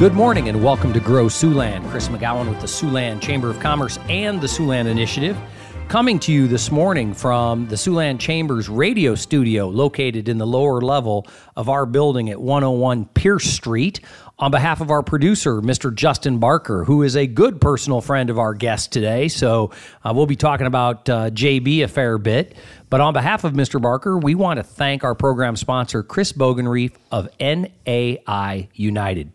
Good 0.00 0.14
morning 0.14 0.48
and 0.48 0.64
welcome 0.64 0.94
to 0.94 0.98
Grow 0.98 1.26
Siouxland. 1.26 1.86
Chris 1.90 2.08
McGowan 2.08 2.48
with 2.48 2.58
the 2.58 2.66
Siouxland 2.66 3.20
Chamber 3.20 3.50
of 3.50 3.60
Commerce 3.60 3.98
and 4.08 4.40
the 4.40 4.46
Siouxland 4.46 4.86
Initiative. 4.86 5.36
Coming 5.88 6.18
to 6.20 6.32
you 6.32 6.48
this 6.48 6.70
morning 6.70 7.12
from 7.12 7.68
the 7.68 7.76
Siouxland 7.76 8.18
Chambers 8.18 8.70
radio 8.70 9.14
studio 9.14 9.68
located 9.68 10.30
in 10.30 10.38
the 10.38 10.46
lower 10.46 10.80
level 10.80 11.26
of 11.54 11.68
our 11.68 11.84
building 11.84 12.30
at 12.30 12.40
101 12.40 13.04
Pierce 13.12 13.44
Street 13.44 14.00
on 14.38 14.50
behalf 14.50 14.80
of 14.80 14.90
our 14.90 15.02
producer, 15.02 15.60
Mr. 15.60 15.94
Justin 15.94 16.38
Barker, 16.38 16.84
who 16.84 17.02
is 17.02 17.14
a 17.14 17.26
good 17.26 17.60
personal 17.60 18.00
friend 18.00 18.30
of 18.30 18.38
our 18.38 18.54
guest 18.54 18.92
today. 18.92 19.28
So 19.28 19.70
uh, 20.02 20.14
we'll 20.16 20.24
be 20.24 20.34
talking 20.34 20.66
about 20.66 21.10
uh, 21.10 21.28
JB 21.28 21.84
a 21.84 21.88
fair 21.88 22.16
bit. 22.16 22.54
But 22.90 23.00
on 23.00 23.12
behalf 23.12 23.44
of 23.44 23.52
Mr. 23.52 23.80
Barker, 23.80 24.18
we 24.18 24.34
want 24.34 24.58
to 24.58 24.64
thank 24.64 25.04
our 25.04 25.14
program 25.14 25.54
sponsor, 25.54 26.02
Chris 26.02 26.32
Bogenreef 26.32 26.90
of 27.12 27.28
NAI 27.38 28.68
United. 28.74 29.30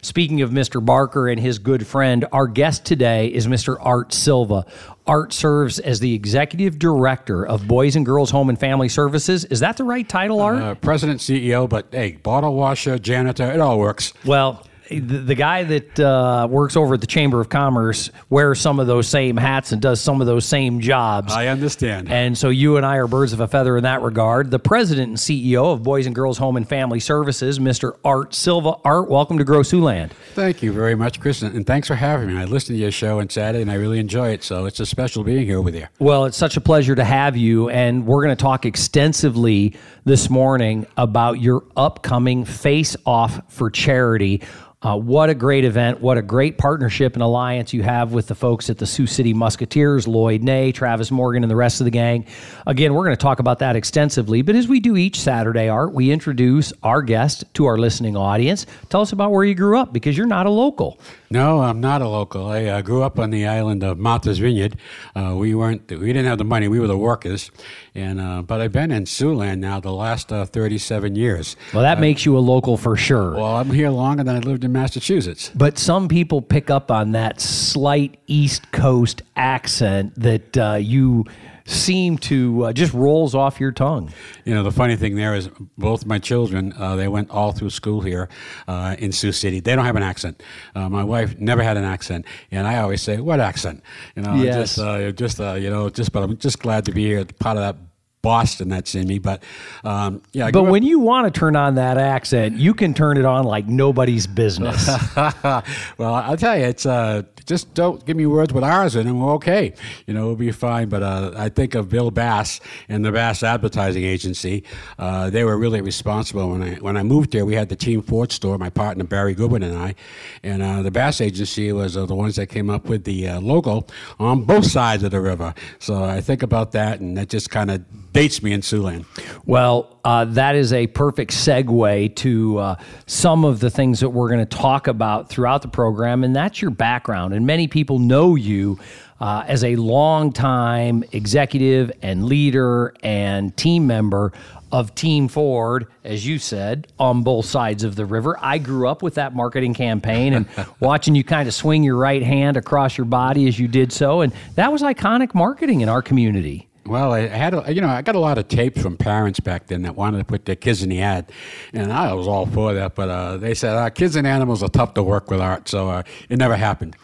Speaking 0.00 0.42
of 0.42 0.50
Mr. 0.50 0.82
Barker 0.84 1.28
and 1.28 1.40
his 1.40 1.58
good 1.58 1.84
friend, 1.84 2.24
our 2.30 2.46
guest 2.46 2.84
today 2.84 3.26
is 3.26 3.48
Mr. 3.48 3.76
Art 3.80 4.12
Silva. 4.12 4.64
Art 5.08 5.32
serves 5.32 5.80
as 5.80 5.98
the 5.98 6.14
executive 6.14 6.78
director 6.78 7.44
of 7.44 7.66
Boys 7.66 7.96
and 7.96 8.06
Girls 8.06 8.30
Home 8.30 8.48
and 8.48 8.58
Family 8.58 8.88
Services. 8.88 9.44
Is 9.46 9.58
that 9.58 9.76
the 9.76 9.82
right 9.84 10.08
title, 10.08 10.40
Art? 10.40 10.62
Uh, 10.62 10.74
president, 10.76 11.18
CEO, 11.18 11.68
but 11.68 11.88
hey, 11.90 12.12
bottle 12.12 12.54
washer, 12.54 12.96
janitor, 12.96 13.50
it 13.50 13.58
all 13.58 13.80
works. 13.80 14.12
Well, 14.24 14.64
the, 14.90 15.18
the 15.18 15.34
guy 15.34 15.62
that 15.62 16.00
uh, 16.00 16.48
works 16.50 16.76
over 16.76 16.94
at 16.94 17.00
the 17.00 17.06
Chamber 17.06 17.40
of 17.40 17.48
Commerce 17.48 18.10
wears 18.28 18.60
some 18.60 18.80
of 18.80 18.86
those 18.86 19.08
same 19.08 19.36
hats 19.36 19.70
and 19.72 19.80
does 19.80 20.00
some 20.00 20.20
of 20.20 20.26
those 20.26 20.44
same 20.44 20.80
jobs. 20.80 21.32
I 21.32 21.46
understand. 21.46 22.10
And 22.10 22.36
so 22.36 22.48
you 22.48 22.76
and 22.76 22.84
I 22.84 22.96
are 22.96 23.06
birds 23.06 23.32
of 23.32 23.40
a 23.40 23.46
feather 23.46 23.76
in 23.76 23.84
that 23.84 24.02
regard. 24.02 24.50
The 24.50 24.58
president 24.58 25.08
and 25.08 25.16
CEO 25.16 25.72
of 25.72 25.82
Boys 25.82 26.06
and 26.06 26.14
Girls 26.14 26.38
Home 26.38 26.56
and 26.56 26.68
Family 26.68 26.98
Services, 26.98 27.58
Mr. 27.58 27.96
Art 28.04 28.34
Silva. 28.34 28.74
Art, 28.84 29.08
welcome 29.08 29.38
to 29.38 29.44
Grow 29.44 29.60
Siouxland. 29.60 30.10
Thank 30.34 30.62
you 30.62 30.72
very 30.72 30.96
much, 30.96 31.20
Chris, 31.20 31.42
and 31.42 31.66
thanks 31.66 31.86
for 31.86 31.94
having 31.94 32.28
me. 32.28 32.36
I 32.36 32.44
listened 32.44 32.76
to 32.76 32.82
your 32.82 32.90
show 32.90 33.20
on 33.20 33.28
Saturday, 33.28 33.62
and 33.62 33.70
I 33.70 33.74
really 33.74 34.00
enjoy 34.00 34.30
it. 34.30 34.42
So 34.42 34.66
it's 34.66 34.80
a 34.80 34.86
special 34.86 35.22
being 35.22 35.46
here 35.46 35.60
with 35.60 35.76
you. 35.76 35.86
Well, 36.00 36.24
it's 36.24 36.36
such 36.36 36.56
a 36.56 36.60
pleasure 36.60 36.96
to 36.96 37.04
have 37.04 37.36
you, 37.36 37.68
and 37.68 38.06
we're 38.06 38.24
going 38.24 38.36
to 38.36 38.42
talk 38.42 38.66
extensively 38.66 39.76
this 40.04 40.28
morning 40.28 40.86
about 40.96 41.40
your 41.40 41.64
upcoming 41.76 42.44
Face 42.44 42.96
Off 43.06 43.40
for 43.52 43.70
Charity 43.70 44.42
uh, 44.82 44.96
what 44.96 45.28
a 45.28 45.34
great 45.34 45.64
event. 45.64 46.00
What 46.00 46.16
a 46.16 46.22
great 46.22 46.56
partnership 46.56 47.12
and 47.12 47.22
alliance 47.22 47.74
you 47.74 47.82
have 47.82 48.12
with 48.12 48.28
the 48.28 48.34
folks 48.34 48.70
at 48.70 48.78
the 48.78 48.86
Sioux 48.86 49.06
City 49.06 49.34
Musketeers, 49.34 50.08
Lloyd 50.08 50.42
Ney, 50.42 50.72
Travis 50.72 51.10
Morgan, 51.10 51.44
and 51.44 51.50
the 51.50 51.56
rest 51.56 51.82
of 51.82 51.84
the 51.84 51.90
gang. 51.90 52.24
Again, 52.66 52.94
we're 52.94 53.04
going 53.04 53.16
to 53.16 53.20
talk 53.20 53.40
about 53.40 53.58
that 53.58 53.76
extensively. 53.76 54.40
But 54.40 54.56
as 54.56 54.68
we 54.68 54.80
do 54.80 54.96
each 54.96 55.20
Saturday, 55.20 55.68
Art, 55.68 55.92
we 55.92 56.10
introduce 56.10 56.72
our 56.82 57.02
guest 57.02 57.44
to 57.54 57.66
our 57.66 57.76
listening 57.76 58.16
audience. 58.16 58.64
Tell 58.88 59.02
us 59.02 59.12
about 59.12 59.32
where 59.32 59.44
you 59.44 59.54
grew 59.54 59.78
up 59.78 59.92
because 59.92 60.16
you're 60.16 60.26
not 60.26 60.46
a 60.46 60.50
local. 60.50 60.98
No, 61.32 61.60
I'm 61.60 61.80
not 61.80 62.02
a 62.02 62.08
local. 62.08 62.48
I 62.48 62.64
uh, 62.64 62.82
grew 62.82 63.02
up 63.02 63.18
on 63.18 63.30
the 63.30 63.46
island 63.46 63.84
of 63.84 63.98
Martha's 63.98 64.40
Vineyard. 64.40 64.76
Uh, 65.14 65.36
we 65.36 65.54
weren't, 65.54 65.88
we 65.88 66.06
didn't 66.12 66.24
have 66.24 66.38
the 66.38 66.44
money. 66.44 66.66
We 66.66 66.80
were 66.80 66.88
the 66.88 66.98
workers, 66.98 67.52
and 67.94 68.20
uh, 68.20 68.42
but 68.42 68.60
I've 68.60 68.72
been 68.72 68.90
in 68.90 69.04
Siouxland 69.04 69.58
now 69.58 69.78
the 69.78 69.92
last 69.92 70.32
uh, 70.32 70.44
37 70.44 71.14
years. 71.14 71.54
Well, 71.72 71.84
that 71.84 72.00
makes 72.00 72.26
you 72.26 72.36
a 72.36 72.40
local 72.40 72.76
for 72.76 72.96
sure. 72.96 73.36
Well, 73.36 73.56
I'm 73.56 73.70
here 73.70 73.90
longer 73.90 74.24
than 74.24 74.34
I 74.34 74.38
lived 74.40 74.64
in 74.64 74.69
Massachusetts. 74.72 75.50
But 75.54 75.78
some 75.78 76.08
people 76.08 76.42
pick 76.42 76.70
up 76.70 76.90
on 76.90 77.12
that 77.12 77.40
slight 77.40 78.18
East 78.26 78.70
Coast 78.72 79.22
accent 79.36 80.14
that 80.16 80.56
uh, 80.56 80.74
you 80.74 81.24
seem 81.70 82.18
to 82.18 82.64
uh, 82.64 82.72
just 82.72 82.92
rolls 82.92 83.34
off 83.34 83.60
your 83.60 83.72
tongue. 83.72 84.12
You 84.44 84.54
know, 84.54 84.62
the 84.62 84.72
funny 84.72 84.96
thing 84.96 85.14
there 85.14 85.34
is 85.34 85.48
both 85.78 86.04
my 86.04 86.18
children, 86.18 86.72
uh, 86.76 86.96
they 86.96 87.08
went 87.08 87.30
all 87.30 87.52
through 87.52 87.70
school 87.70 88.00
here 88.00 88.28
uh, 88.66 88.96
in 88.98 89.12
Sioux 89.12 89.32
City. 89.32 89.60
They 89.60 89.74
don't 89.74 89.84
have 89.84 89.96
an 89.96 90.02
accent. 90.02 90.42
Uh, 90.74 90.88
my 90.88 91.04
wife 91.04 91.38
never 91.38 91.62
had 91.62 91.76
an 91.76 91.84
accent, 91.84 92.26
and 92.50 92.66
I 92.66 92.78
always 92.78 93.02
say, 93.02 93.20
"What 93.20 93.40
accent?" 93.40 93.82
You 94.16 94.22
know, 94.22 94.34
yes. 94.34 94.74
just, 94.74 94.78
uh, 94.78 95.12
just 95.12 95.40
uh, 95.40 95.54
you 95.54 95.70
know, 95.70 95.88
just. 95.90 96.12
But 96.12 96.22
I'm 96.22 96.36
just 96.36 96.58
glad 96.58 96.84
to 96.86 96.92
be 96.92 97.04
here, 97.04 97.24
part 97.24 97.56
of 97.56 97.62
that 97.62 97.89
Boston 98.22 98.68
that's 98.68 98.94
in 98.94 99.08
me. 99.08 99.18
But 99.18 99.42
um, 99.84 100.22
yeah. 100.32 100.50
But 100.50 100.64
when 100.64 100.82
you 100.82 100.98
want 100.98 101.32
to 101.32 101.38
turn 101.38 101.56
on 101.56 101.76
that 101.76 101.96
accent, 101.96 102.56
you 102.56 102.74
can 102.74 102.94
turn 102.94 103.16
it 103.16 103.24
on 103.24 103.44
like 103.44 103.66
nobody's 103.66 104.26
business. 104.26 104.88
well, 105.16 106.14
I'll 106.14 106.36
tell 106.36 106.56
you, 106.56 106.64
it's 106.64 106.84
uh, 106.84 107.22
just 107.46 107.72
don't 107.74 108.04
give 108.04 108.16
me 108.16 108.26
words 108.26 108.52
with 108.52 108.64
ours 108.64 108.96
in, 108.96 109.06
and 109.06 109.20
we're 109.20 109.32
okay. 109.34 109.74
You 110.06 110.14
know, 110.14 110.26
we'll 110.26 110.36
be 110.36 110.52
fine. 110.52 110.88
But 110.88 111.02
uh, 111.02 111.32
I 111.36 111.48
think 111.48 111.74
of 111.74 111.88
Bill 111.88 112.10
Bass 112.10 112.60
and 112.88 113.04
the 113.04 113.12
Bass 113.12 113.42
Advertising 113.42 114.04
Agency. 114.04 114.64
Uh, 114.98 115.30
they 115.30 115.44
were 115.44 115.56
really 115.56 115.80
responsible 115.80 116.50
when 116.50 116.62
I 116.62 116.74
when 116.76 116.96
I 116.96 117.02
moved 117.02 117.32
there. 117.32 117.46
We 117.46 117.54
had 117.54 117.68
the 117.68 117.76
Team 117.76 118.02
Ford 118.02 118.32
store, 118.32 118.58
my 118.58 118.70
partner 118.70 119.04
Barry 119.04 119.34
Goodwin 119.34 119.62
and 119.62 119.76
I, 119.76 119.94
and 120.42 120.62
uh, 120.62 120.82
the 120.82 120.90
Bass 120.90 121.20
Agency 121.20 121.72
was 121.72 121.96
uh, 121.96 122.06
the 122.06 122.14
ones 122.14 122.36
that 122.36 122.48
came 122.48 122.68
up 122.68 122.86
with 122.86 123.04
the 123.04 123.28
uh, 123.28 123.40
logo 123.40 123.86
on 124.18 124.44
both 124.44 124.66
sides 124.66 125.02
of 125.02 125.10
the 125.10 125.20
river. 125.20 125.54
So 125.78 126.04
I 126.04 126.20
think 126.20 126.42
about 126.42 126.72
that, 126.72 127.00
and 127.00 127.16
that 127.16 127.28
just 127.28 127.50
kind 127.50 127.70
of 127.70 128.09
dates 128.12 128.42
me 128.42 128.52
in 128.52 128.60
Siouxland. 128.60 129.04
Well, 129.46 129.98
uh, 130.04 130.24
that 130.26 130.56
is 130.56 130.72
a 130.72 130.86
perfect 130.88 131.32
segue 131.32 132.16
to 132.16 132.58
uh, 132.58 132.76
some 133.06 133.44
of 133.44 133.60
the 133.60 133.70
things 133.70 134.00
that 134.00 134.10
we're 134.10 134.28
going 134.28 134.46
to 134.46 134.56
talk 134.56 134.86
about 134.86 135.28
throughout 135.28 135.62
the 135.62 135.68
program, 135.68 136.24
and 136.24 136.34
that's 136.34 136.60
your 136.60 136.70
background. 136.70 137.34
And 137.34 137.46
many 137.46 137.68
people 137.68 137.98
know 137.98 138.34
you 138.34 138.78
uh, 139.20 139.44
as 139.46 139.62
a 139.64 139.76
longtime 139.76 141.04
executive 141.12 141.92
and 142.02 142.24
leader 142.24 142.94
and 143.02 143.56
team 143.56 143.86
member 143.86 144.32
of 144.72 144.94
Team 144.94 145.28
Ford, 145.28 145.88
as 146.04 146.24
you 146.26 146.38
said, 146.38 146.86
on 146.98 147.22
both 147.22 147.44
sides 147.44 147.82
of 147.82 147.96
the 147.96 148.06
river. 148.06 148.36
I 148.40 148.58
grew 148.58 148.88
up 148.88 149.02
with 149.02 149.14
that 149.14 149.34
marketing 149.34 149.74
campaign 149.74 150.32
and 150.32 150.46
watching 150.80 151.14
you 151.14 151.24
kind 151.24 151.48
of 151.48 151.54
swing 151.54 151.82
your 151.82 151.96
right 151.96 152.22
hand 152.22 152.56
across 152.56 152.96
your 152.96 153.04
body 153.04 153.48
as 153.48 153.58
you 153.58 153.66
did 153.68 153.92
so. 153.92 154.20
And 154.20 154.32
that 154.54 154.70
was 154.70 154.82
iconic 154.82 155.34
marketing 155.34 155.80
in 155.80 155.88
our 155.88 156.02
community. 156.02 156.69
Well, 156.90 157.12
I 157.12 157.28
had, 157.28 157.54
a, 157.54 157.72
you 157.72 157.80
know, 157.80 157.86
I 157.86 158.02
got 158.02 158.16
a 158.16 158.18
lot 158.18 158.36
of 158.36 158.48
tapes 158.48 158.82
from 158.82 158.96
parents 158.96 159.38
back 159.38 159.68
then 159.68 159.82
that 159.82 159.94
wanted 159.94 160.18
to 160.18 160.24
put 160.24 160.44
their 160.44 160.56
kids 160.56 160.82
in 160.82 160.88
the 160.88 161.00
ad, 161.00 161.30
and 161.72 161.92
I 161.92 162.12
was 162.14 162.26
all 162.26 162.46
for 162.46 162.74
that. 162.74 162.96
But 162.96 163.08
uh, 163.08 163.36
they 163.36 163.54
said 163.54 163.76
uh, 163.76 163.90
kids 163.90 164.16
and 164.16 164.26
animals 164.26 164.60
are 164.64 164.68
tough 164.68 164.94
to 164.94 165.02
work 165.04 165.30
with, 165.30 165.40
Art, 165.40 165.68
so 165.68 165.88
uh, 165.88 166.02
it 166.28 166.36
never 166.36 166.56
happened. 166.56 166.96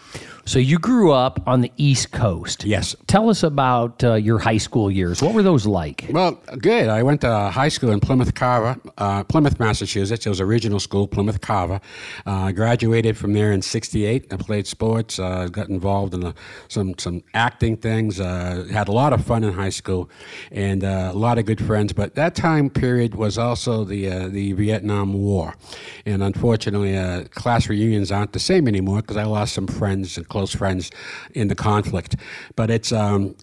So 0.47 0.61
you 0.61 0.79
grew 0.79 1.11
up 1.11 1.43
on 1.49 1.61
the 1.61 1.73
East 1.77 2.13
Coast. 2.13 2.65
Yes. 2.65 2.95
Tell 3.09 3.29
us 3.31 3.43
about 3.43 4.05
uh, 4.05 4.15
your 4.15 4.39
high 4.39 4.59
school 4.59 4.93
years. 4.93 5.21
What 5.21 5.35
were 5.35 5.43
those 5.43 5.67
like? 5.67 6.07
Well, 6.09 6.41
good. 6.59 6.89
I 6.89 7.03
went 7.03 7.23
to 7.23 7.51
high 7.51 7.69
school 7.69 7.91
in 7.91 7.99
Plymouth 7.99 8.33
Carver, 8.35 8.81
uh, 8.97 9.25
Plymouth, 9.25 9.59
Massachusetts. 9.59 10.25
It 10.25 10.29
was 10.29 10.39
a 10.39 10.47
regional 10.47 10.79
school, 10.79 11.09
Plymouth 11.09 11.41
Carver. 11.41 11.81
Uh, 12.27 12.53
graduated 12.53 13.17
from 13.19 13.33
there 13.33 13.51
in 13.51 13.61
'68. 13.61 14.33
I 14.33 14.37
played 14.37 14.69
sports. 14.69 15.19
Uh, 15.19 15.49
got 15.49 15.69
involved 15.69 16.15
in 16.15 16.23
a, 16.23 16.35
some 16.69 16.97
some 16.97 17.25
acting 17.35 17.77
things. 17.77 18.21
Uh, 18.21 18.69
had 18.71 18.87
a 18.87 18.93
lot 18.93 19.13
of 19.13 19.25
fun 19.25 19.43
in 19.43 19.53
high 19.53 19.71
school, 19.71 20.09
and 20.53 20.85
uh, 20.85 21.11
a 21.13 21.19
lot 21.19 21.39
of 21.39 21.45
good 21.47 21.61
friends. 21.61 21.93
But 21.93 22.15
that 22.15 22.37
time 22.37 22.71
period 22.71 23.17
was 23.17 23.37
also 23.37 23.83
the 23.83 24.29
the 24.29 24.53
Vietnam 24.53 25.13
War, 25.13 25.57
and 26.05 26.23
unfortunately, 26.23 26.95
class 27.31 27.69
reunions 27.69 28.13
aren't 28.13 28.33
the 28.33 28.39
same 28.39 28.69
anymore 28.69 29.01
because 29.01 29.17
I 29.17 29.25
lost 29.25 29.53
some 29.53 29.67
friends 29.67 30.17
and 30.17 30.29
close 30.37 30.55
friends 30.55 30.91
in 31.33 31.49
the 31.49 31.55
conflict. 31.55 32.15
But 32.57 32.71
it's 32.71 32.93
um, 32.93 33.37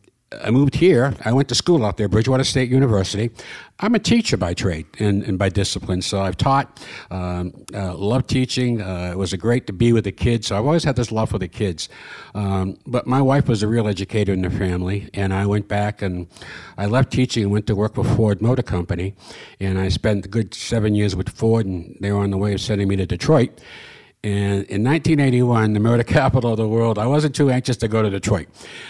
I 0.45 0.51
moved 0.51 0.75
here. 0.75 1.15
I 1.25 1.31
went 1.33 1.47
to 1.49 1.55
school 1.55 1.83
out 1.85 1.97
there, 1.97 2.07
Bridgewater 2.07 2.43
State 2.43 2.69
University. 2.69 3.31
I'm 3.79 3.95
a 3.95 3.99
teacher 3.99 4.37
by 4.37 4.53
trade 4.53 4.85
and, 4.99 5.23
and 5.23 5.39
by 5.39 5.49
discipline, 5.49 6.03
so 6.03 6.21
I've 6.21 6.37
taught. 6.37 6.85
Um, 7.09 7.65
uh, 7.73 7.95
love 7.95 8.27
teaching. 8.27 8.79
Uh, 8.79 9.09
it 9.11 9.17
was 9.17 9.33
a 9.33 9.37
great 9.37 9.65
to 9.67 9.73
be 9.73 9.91
with 9.91 10.03
the 10.03 10.11
kids. 10.11 10.47
So 10.47 10.57
I've 10.57 10.65
always 10.65 10.83
had 10.83 10.95
this 10.95 11.11
love 11.11 11.29
for 11.31 11.39
the 11.39 11.47
kids. 11.47 11.89
Um, 12.35 12.77
but 12.85 13.07
my 13.07 13.21
wife 13.21 13.47
was 13.47 13.63
a 13.63 13.67
real 13.67 13.87
educator 13.87 14.33
in 14.33 14.43
the 14.43 14.51
family, 14.51 15.09
and 15.15 15.33
I 15.33 15.47
went 15.47 15.67
back 15.67 16.03
and 16.03 16.27
I 16.77 16.85
left 16.85 17.11
teaching 17.11 17.43
and 17.43 17.51
went 17.51 17.65
to 17.67 17.75
work 17.75 17.95
for 17.95 18.03
Ford 18.03 18.39
Motor 18.39 18.63
Company, 18.63 19.15
and 19.59 19.79
I 19.79 19.89
spent 19.89 20.25
a 20.25 20.29
good 20.29 20.53
seven 20.53 20.93
years 20.93 21.15
with 21.15 21.29
Ford, 21.29 21.65
and 21.65 21.97
they 22.01 22.11
were 22.11 22.19
on 22.19 22.29
the 22.29 22.37
way 22.37 22.53
of 22.53 22.61
sending 22.61 22.87
me 22.87 22.95
to 22.97 23.05
Detroit. 23.07 23.59
And 24.23 24.63
in 24.65 24.83
1981, 24.85 25.73
the 25.73 25.81
motor 25.81 26.03
capital 26.03 26.51
of 26.51 26.57
the 26.57 26.67
world, 26.67 26.97
I 26.97 27.05
wasn't 27.05 27.35
too 27.35 27.49
anxious 27.49 27.75
to 27.77 27.89
go 27.89 28.01
to 28.01 28.09
Detroit. 28.09 28.47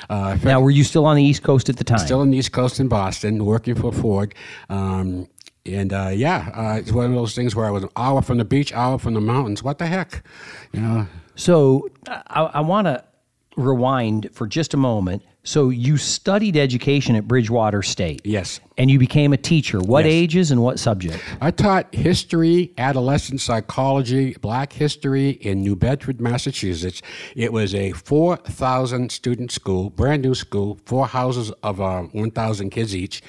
Uh, 0.08 0.38
now, 0.44 0.62
were 0.62 0.70
you 0.70 0.84
still 0.84 1.08
on 1.08 1.16
the 1.16 1.24
East 1.24 1.42
Coast 1.42 1.70
at 1.70 1.78
the 1.78 1.84
time? 1.84 1.98
Still 1.98 2.20
on 2.20 2.30
the 2.30 2.38
East 2.38 2.52
Coast 2.52 2.80
in 2.80 2.88
Boston, 2.88 3.44
working 3.44 3.74
for 3.74 3.92
Ford. 3.92 4.36
Um, 4.70 5.28
and 5.66 5.92
uh, 5.92 6.12
yeah, 6.14 6.52
uh, 6.54 6.78
it's 6.78 6.92
one 6.92 7.06
of 7.06 7.14
those 7.14 7.34
things 7.34 7.56
where 7.56 7.66
I 7.66 7.72
was 7.72 7.84
an 7.84 7.90
hour 7.96 8.22
from 8.22 8.38
the 8.38 8.46
beach, 8.46 8.74
hour 8.74 9.00
from 9.00 9.16
the 9.16 9.22
mountains. 9.22 9.64
What 9.64 9.80
the 9.80 9.88
heck, 9.88 10.24
you 10.72 10.82
know? 10.82 11.08
So 11.36 11.90
I, 12.08 12.44
I 12.54 12.62
want 12.62 12.86
to 12.86 13.04
rewind 13.56 14.30
for 14.34 14.46
just 14.46 14.74
a 14.74 14.78
moment 14.78 15.24
So 15.46 15.70
you 15.70 15.98
studied 15.98 16.56
education 16.56 17.18
at 17.18 17.28
Bridgewater 17.28 17.82
State. 17.82 18.22
Yes. 18.24 18.62
And 18.78 18.90
you 18.90 18.98
became 18.98 19.34
a 19.34 19.38
teacher. 19.38 19.80
What 19.80 20.06
Yes. 20.06 20.14
ages 20.14 20.52
and 20.52 20.64
what 20.64 20.80
subject? 20.80 21.22
I 21.42 21.52
taught 21.52 21.94
history, 21.94 22.72
adolescent 22.78 23.42
psychology, 23.42 24.36
black 24.42 24.72
history 24.72 25.32
in 25.32 25.62
New 25.62 25.76
Bedford, 25.76 26.22
Massachusetts. 26.22 27.02
It 27.36 27.52
was 27.52 27.76
a 27.76 27.92
4,000 27.92 29.12
student 29.12 29.52
school, 29.52 29.90
brand 29.90 30.24
new 30.24 30.34
school, 30.34 30.80
four 30.86 31.08
houses 31.08 31.52
of 31.62 31.82
uh, 31.82 32.04
1,000 32.14 32.70
kids 32.70 32.96
each. 32.96 33.22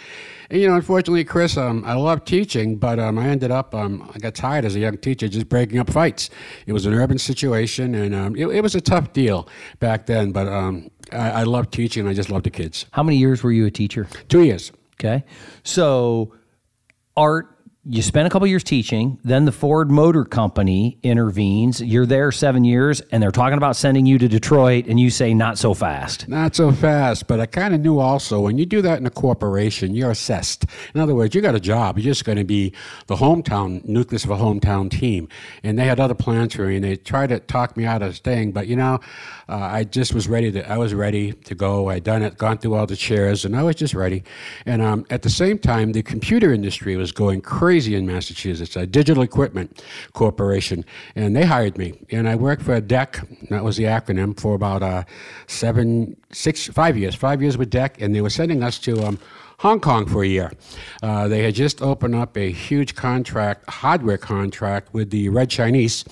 And, 0.50 0.60
you 0.60 0.69
know, 0.69 0.76
unfortunately, 0.76 1.25
Chris, 1.25 1.56
um, 1.56 1.82
I 1.84 1.94
love 1.94 2.25
teaching, 2.25 2.76
but 2.76 2.99
um, 2.99 3.19
I 3.19 3.26
ended 3.26 3.50
up, 3.50 3.75
um, 3.75 4.08
I 4.14 4.19
got 4.19 4.34
tired 4.34 4.64
as 4.64 4.76
a 4.76 4.78
young 4.78 4.99
teacher 4.99 5.26
just 5.28 5.49
breaking 5.49 5.78
up 5.78 5.90
fights. 5.90 6.31
It 6.67 6.72
was 6.72 6.87
an 6.87 6.94
urban 6.94 7.19
situation, 7.19 7.94
and 7.94 8.14
um, 8.14 8.37
it, 8.37 8.46
it 8.46 8.60
was 8.62 8.75
a 8.75 8.81
tough 8.81 9.12
deal 9.12 9.49
back 9.81 10.06
then, 10.06 10.32
but 10.32 10.46
um, 10.46 10.90
I, 11.14 11.31
I 11.31 11.43
love 11.44 11.70
teaching, 11.70 12.06
I 12.06 12.14
just 12.14 12.31
love 12.31 12.43
the 12.43 12.50
kids. 12.50 12.87
How 12.90 13.02
many 13.02 13.16
years 13.16 13.43
were 13.43 13.52
you 13.52 13.66
a 13.66 13.70
teacher? 13.70 14.08
Two 14.28 14.43
years. 14.43 14.72
Okay. 14.94 15.25
So, 15.62 16.34
Art, 17.16 17.55
you 17.87 18.00
spent 18.00 18.26
a 18.26 18.31
couple 18.31 18.46
years 18.46 18.64
teaching, 18.64 19.19
then 19.25 19.44
the 19.44 19.52
Ford 19.52 19.90
Motor 19.90 20.25
Company 20.25 20.99
intervenes. 21.02 21.82
You're 21.82 22.06
there 22.06 22.32
seven 22.32 22.64
years, 22.64 23.02
and 23.12 23.22
they're 23.22 23.31
talking 23.31 23.58
about 23.58 23.76
sending 23.76 24.06
you 24.06 24.16
to 24.19 24.26
Detroit, 24.26 24.87
and 24.87 24.99
you 24.99 25.11
say, 25.11 25.34
not 25.34 25.58
so 25.58 25.75
fast. 25.75 26.26
Not 26.26 26.56
so 26.56 26.72
fast, 26.72 27.26
but 27.26 27.40
I 27.40 27.46
kind 27.46 27.75
of 27.75 27.81
knew 27.81 27.99
also 27.99 28.40
when 28.40 28.56
you 28.56 28.64
do 28.64 28.81
that 28.81 29.00
in 29.00 29.06
a 29.06 29.10
corporation, 29.10 29.94
you're 29.94 30.10
assessed. 30.10 30.64
In 30.94 31.00
other 31.00 31.14
words, 31.14 31.34
you 31.34 31.43
got 31.43 31.55
a 31.55 31.60
job. 31.60 31.99
You're 31.99 32.05
just 32.05 32.25
going 32.25 32.38
to 32.38 32.44
be 32.44 32.72
the 33.06 33.17
hometown 33.17 33.84
nucleus 33.84 34.25
of 34.25 34.31
a 34.31 34.37
hometown 34.37 34.90
team. 34.90 35.28
And 35.62 35.78
they 35.78 35.84
had 35.84 36.00
other 36.00 36.14
plans 36.14 36.55
for 36.55 36.67
me, 36.67 36.76
and 36.76 36.84
they 36.84 36.96
tried 36.96 37.28
to 37.28 37.40
talk 37.40 37.76
me 37.76 37.84
out 37.84 38.00
of 38.00 38.17
staying. 38.17 38.52
But 38.52 38.67
you 38.67 38.76
know, 38.76 39.00
uh, 39.49 39.56
I 39.56 39.85
just 39.85 40.14
was 40.14 40.29
ready 40.29 40.50
to. 40.52 40.70
I 40.70 40.79
was 40.79 40.94
ready 40.94 41.32
to 41.32 41.55
go. 41.55 41.91
I'd 41.91 42.05
done 42.05 42.23
it, 42.23 42.38
gone 42.38 42.58
through 42.58 42.75
all 42.75 42.87
the 42.87 42.96
chairs, 42.96 43.44
and 43.44 43.55
I 43.56 43.62
was 43.62 43.76
just 43.76 43.94
ready. 43.94 44.23
And 44.67 44.81
um, 44.81 45.06
at 45.11 45.23
the 45.23 45.31
same 45.31 45.58
time, 45.58 45.93
the 45.93 46.02
computer 46.02 46.52
industry 46.52 46.96
was 46.96 47.12
going 47.12 47.43
crazy 47.43 47.94
in 47.94 48.06
Massachusetts. 48.06 48.76
A 48.76 48.87
Digital 48.87 49.23
Equipment 49.23 49.82
Corporation, 50.12 50.85
and 51.14 51.37
they 51.37 51.44
hired 51.44 51.76
me, 51.76 51.94
and 52.11 52.29
I 52.29 52.37
worked 52.37 52.62
for 52.62 52.81
DEC. 52.81 53.49
That 53.50 53.64
was 53.64 53.76
the 53.76 53.85
acronym 53.85 54.38
for 54.38 54.55
about 54.55 54.82
uh, 54.82 55.05
seven, 55.46 56.17
six, 56.32 56.67
five 56.69 56.96
years. 56.96 57.14
Five 57.14 57.43
years 57.43 57.58
with 57.58 57.70
DEC, 57.70 58.00
and 58.00 58.14
they 58.14 58.20
were 58.20 58.31
sending 58.31 58.62
us 58.62 58.79
to. 58.81 59.02
Um, 59.05 59.19
Hong 59.58 59.80
Kong 59.80 60.06
for 60.06 60.22
a 60.22 60.26
year. 60.26 60.52
Uh, 61.02 61.28
they 61.28 61.42
had 61.42 61.54
just 61.54 61.80
opened 61.82 62.14
up 62.14 62.36
a 62.36 62.50
huge 62.50 62.94
contract, 62.94 63.68
hardware 63.68 64.18
contract 64.18 64.92
with 64.92 65.10
the 65.10 65.28
Red 65.28 65.50
Chinese 65.50 66.04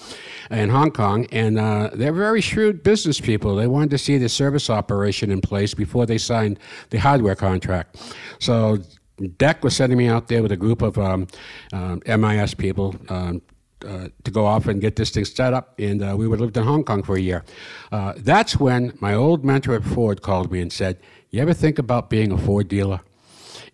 in 0.51 0.71
Hong 0.71 0.91
Kong, 0.91 1.27
and 1.33 1.59
uh, 1.59 1.91
they're 1.93 2.13
very 2.13 2.41
shrewd 2.41 2.83
business 2.83 3.21
people. 3.21 3.57
They 3.57 3.67
wanted 3.67 3.91
to 3.91 3.99
see 3.99 4.19
the 4.19 4.29
service 4.29 4.71
operation 4.71 5.31
in 5.31 5.41
place 5.41 5.75
before 5.75 6.07
they 6.07 6.19
signed 6.19 6.59
the 6.91 6.99
hardware 6.99 7.35
contract. 7.35 8.15
So 8.39 8.79
DEC 9.21 9.63
was 9.63 9.77
sending 9.77 9.99
me 9.99 10.09
out 10.09 10.29
there 10.29 10.43
with 10.43 10.53
a 10.53 10.57
group 10.57 10.83
of 10.83 10.99
um, 10.99 11.27
um, 11.73 12.03
MIS 12.07 12.55
people. 12.55 12.95
Um, 13.09 13.43
uh, 13.85 14.07
to 14.23 14.31
go 14.31 14.47
off 14.47 14.69
and 14.69 14.81
get 14.81 14.95
this 14.95 15.11
thing 15.11 15.25
set 15.25 15.53
up, 15.53 15.75
and 15.77 16.05
uh, 16.05 16.15
we 16.17 16.29
would 16.29 16.41
lived 16.41 16.57
in 16.57 16.63
Hong 16.63 16.85
Kong 16.85 17.03
for 17.03 17.17
a 17.17 17.21
year. 17.21 17.45
Uh, 17.91 18.13
that's 18.17 18.57
when 18.57 18.97
my 19.01 19.13
old 19.13 19.45
mentor 19.45 19.75
at 19.75 19.83
Ford 19.83 20.23
called 20.23 20.53
me 20.53 20.61
and 20.61 20.73
said, 20.73 20.99
"You 21.31 21.43
ever 21.43 21.53
think 21.53 21.81
about 21.81 22.09
being 22.09 22.31
a 22.31 22.39
Ford 22.39 22.69
dealer?" 22.69 23.01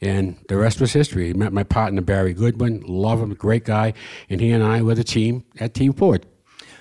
And 0.01 0.37
the 0.49 0.57
rest 0.57 0.81
was 0.81 0.93
history. 0.93 1.29
He 1.29 1.35
met 1.35 1.53
my 1.53 1.65
partner 1.65 2.01
Barry 2.01 2.33
Goodwin, 2.33 2.83
love 2.87 3.21
him, 3.21 3.35
great 3.35 3.65
guy, 3.65 3.95
and 4.31 4.41
he 4.41 4.51
and 4.51 4.63
I 4.63 4.83
were 4.83 4.95
the 4.95 5.05
team 5.05 5.45
at 5.59 5.75
Team 5.75 5.93
Ford. 5.93 6.25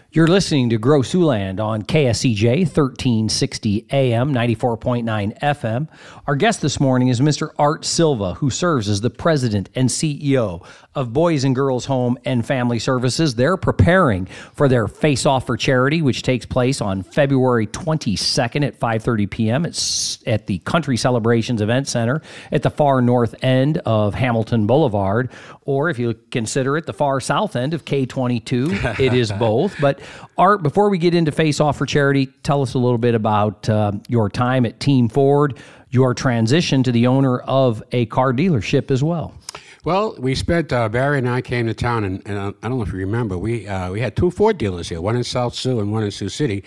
You're 0.10 0.28
listening 0.28 0.69
to 0.69 0.78
Grow 0.78 1.02
Siouxland 1.02 1.60
on 1.60 1.84
KSCJ 1.84 2.60
1360 2.62 3.88
AM, 3.92 4.34
94.9 4.34 5.38
FM. 5.40 5.90
Our 6.25 6.36
guest 6.38 6.62
this 6.62 6.80
morning 6.80 7.10
is 7.10 7.19
Mr. 7.19 7.52
Art 7.60 7.84
Silva, 7.84 8.36
who 8.36 8.50
serves 8.50 8.88
as 8.88 9.02
the 9.02 9.10
president 9.10 9.69
and 9.75 9.90
CEO 9.90 10.66
of 10.98 11.14
Boys 11.14 11.44
and 11.44 11.54
Girls 11.54 11.86
Home 11.86 12.18
and 12.26 12.44
Family 12.44 12.80
Services. 12.80 13.36
They're 13.36 13.56
preparing 13.56 14.26
for 14.26 14.68
their 14.68 14.88
Face 14.88 15.28
Off 15.28 15.46
for 15.46 15.56
Charity, 15.56 16.02
which 16.02 16.24
takes 16.24 16.44
place 16.44 16.82
on 16.82 17.04
February 17.04 17.68
22nd 17.68 18.66
at 18.66 18.80
5:30 18.80 19.30
p.m. 19.30 19.66
It's 19.66 20.18
at 20.26 20.48
the 20.48 20.58
Country 20.60 20.98
Celebrations 20.98 21.62
Event 21.62 21.88
Center 21.88 22.24
at 22.52 22.64
the 22.64 22.72
far 22.72 23.00
north 23.04 23.36
end 23.44 23.78
of 23.86 24.16
Hamilton 24.16 24.66
Boulevard, 24.66 25.30
or 25.66 25.92
if 25.92 26.00
you 26.00 26.16
consider 26.32 26.78
it 26.78 26.88
the 26.88 26.94
far 26.94 27.20
south 27.20 27.56
end 27.56 27.76
of 27.76 27.86
K22, 27.86 29.00
it 29.00 29.14
is 29.14 29.32
both. 29.32 29.80
But 29.80 30.00
Art, 30.36 30.64
before 30.64 30.90
we 30.90 30.98
get 30.98 31.14
into 31.14 31.32
Face 31.32 31.60
Off 31.60 31.78
for 31.78 31.86
Charity, 31.86 32.26
tell 32.42 32.64
us 32.64 32.74
a 32.74 32.80
little 32.80 32.98
bit 32.98 33.14
about 33.14 33.70
uh, 33.70 33.92
your 34.08 34.30
time 34.30 34.66
at 34.66 34.80
Team 34.80 35.10
Ford, 35.10 35.60
your 35.92 36.16
transition 36.16 36.82
to 36.82 36.92
the 36.92 37.06
owner 37.06 37.38
of 37.38 37.84
a 37.92 38.08
car 38.08 38.34
dealership 38.34 38.90
as 38.90 39.04
well. 39.04 39.37
Well, 39.84 40.16
we 40.20 40.36
spent 40.36 40.74
uh, 40.74 40.90
Barry 40.90 41.18
and 41.18 41.30
I 41.30 41.42
came 41.42 41.68
to 41.68 41.74
town, 41.74 42.04
and, 42.04 42.22
and 42.26 42.38
I 42.38 42.68
don't 42.68 42.78
know 42.78 42.82
if 42.82 42.92
you 42.92 43.00
remember, 43.00 43.38
we 43.38 43.68
uh, 43.68 43.92
we 43.92 44.02
had 44.02 44.16
two 44.16 44.32
Ford 44.32 44.58
dealers 44.58 44.90
here, 44.90 45.00
one 45.00 45.16
in 45.16 45.24
South 45.24 45.56
Sioux 45.56 45.80
and 45.80 45.92
one 45.92 46.04
in 46.04 46.12
Sioux 46.12 46.30
City, 46.30 46.64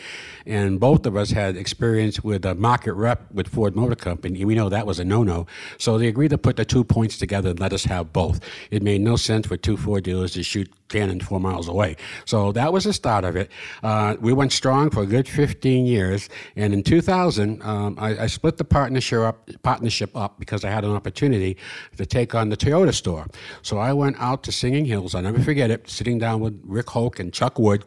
and 0.47 0.81
both 0.81 1.05
of 1.05 1.17
us 1.17 1.31
had 1.31 1.57
experience 1.57 2.25
with 2.25 2.45
a 2.47 2.55
market 2.55 2.95
rep 2.95 3.31
with 3.31 3.49
Ford 3.49 3.77
Motor 3.77 3.97
Company. 3.97 4.45
We 4.45 4.55
know 4.55 4.71
that 4.71 4.87
was 4.87 4.99
a 4.99 5.05
no-no, 5.05 5.47
so 5.77 5.99
they 5.99 6.09
agreed 6.09 6.31
to 6.31 6.39
put 6.39 6.57
the 6.57 6.65
two 6.65 6.83
points 6.83 7.19
together 7.19 7.51
and 7.51 7.61
let 7.61 7.73
us 7.73 7.85
have 7.85 8.13
both. 8.13 8.41
It 8.71 8.83
made 8.83 9.03
no 9.03 9.17
sense 9.17 9.47
for 9.47 9.59
two 9.59 9.77
Ford 9.77 10.05
dealers 10.05 10.33
to 10.33 10.43
shoot 10.43 10.73
cannon 10.91 11.21
four 11.21 11.41
miles 11.41 11.69
away. 11.69 11.97
So 12.27 12.53
that 12.53 12.73
was 12.73 12.85
the 12.85 12.93
start 12.93 13.25
of 13.25 13.37
it. 13.37 13.51
Uh, 13.83 14.17
we 14.21 14.33
went 14.33 14.53
strong 14.53 14.91
for 14.91 15.03
a 15.03 15.07
good 15.07 15.27
15 15.27 15.87
years, 15.87 16.29
and 16.57 16.75
in 16.75 16.83
2000, 16.83 17.63
um, 17.63 17.97
I, 17.99 18.25
I 18.25 18.27
split 18.27 18.59
the 18.59 18.65
partnership 18.65 19.21
up, 19.21 19.51
partnership 19.63 20.15
up 20.17 20.39
because 20.39 20.65
I 20.65 20.71
had 20.71 20.85
an 20.85 20.91
opportunity 20.91 21.57
to 21.97 22.05
take 22.05 22.35
on 22.35 22.51
the 22.51 22.57
Toyota 22.57 22.93
store. 22.93 23.27
So 23.63 23.79
I 23.79 23.93
went 23.93 24.21
out 24.21 24.43
to 24.45 24.53
Singing 24.53 24.85
Hills. 24.85 25.15
I'll 25.15 25.23
never 25.23 25.41
forget 25.41 25.71
it, 25.71 25.89
sitting 25.89 26.19
down 26.19 26.41
with 26.41 26.61
Rick 26.65 26.91
Hoke 26.91 27.19
and 27.19 27.33
Chuck 27.33 27.59
Wood 27.59 27.85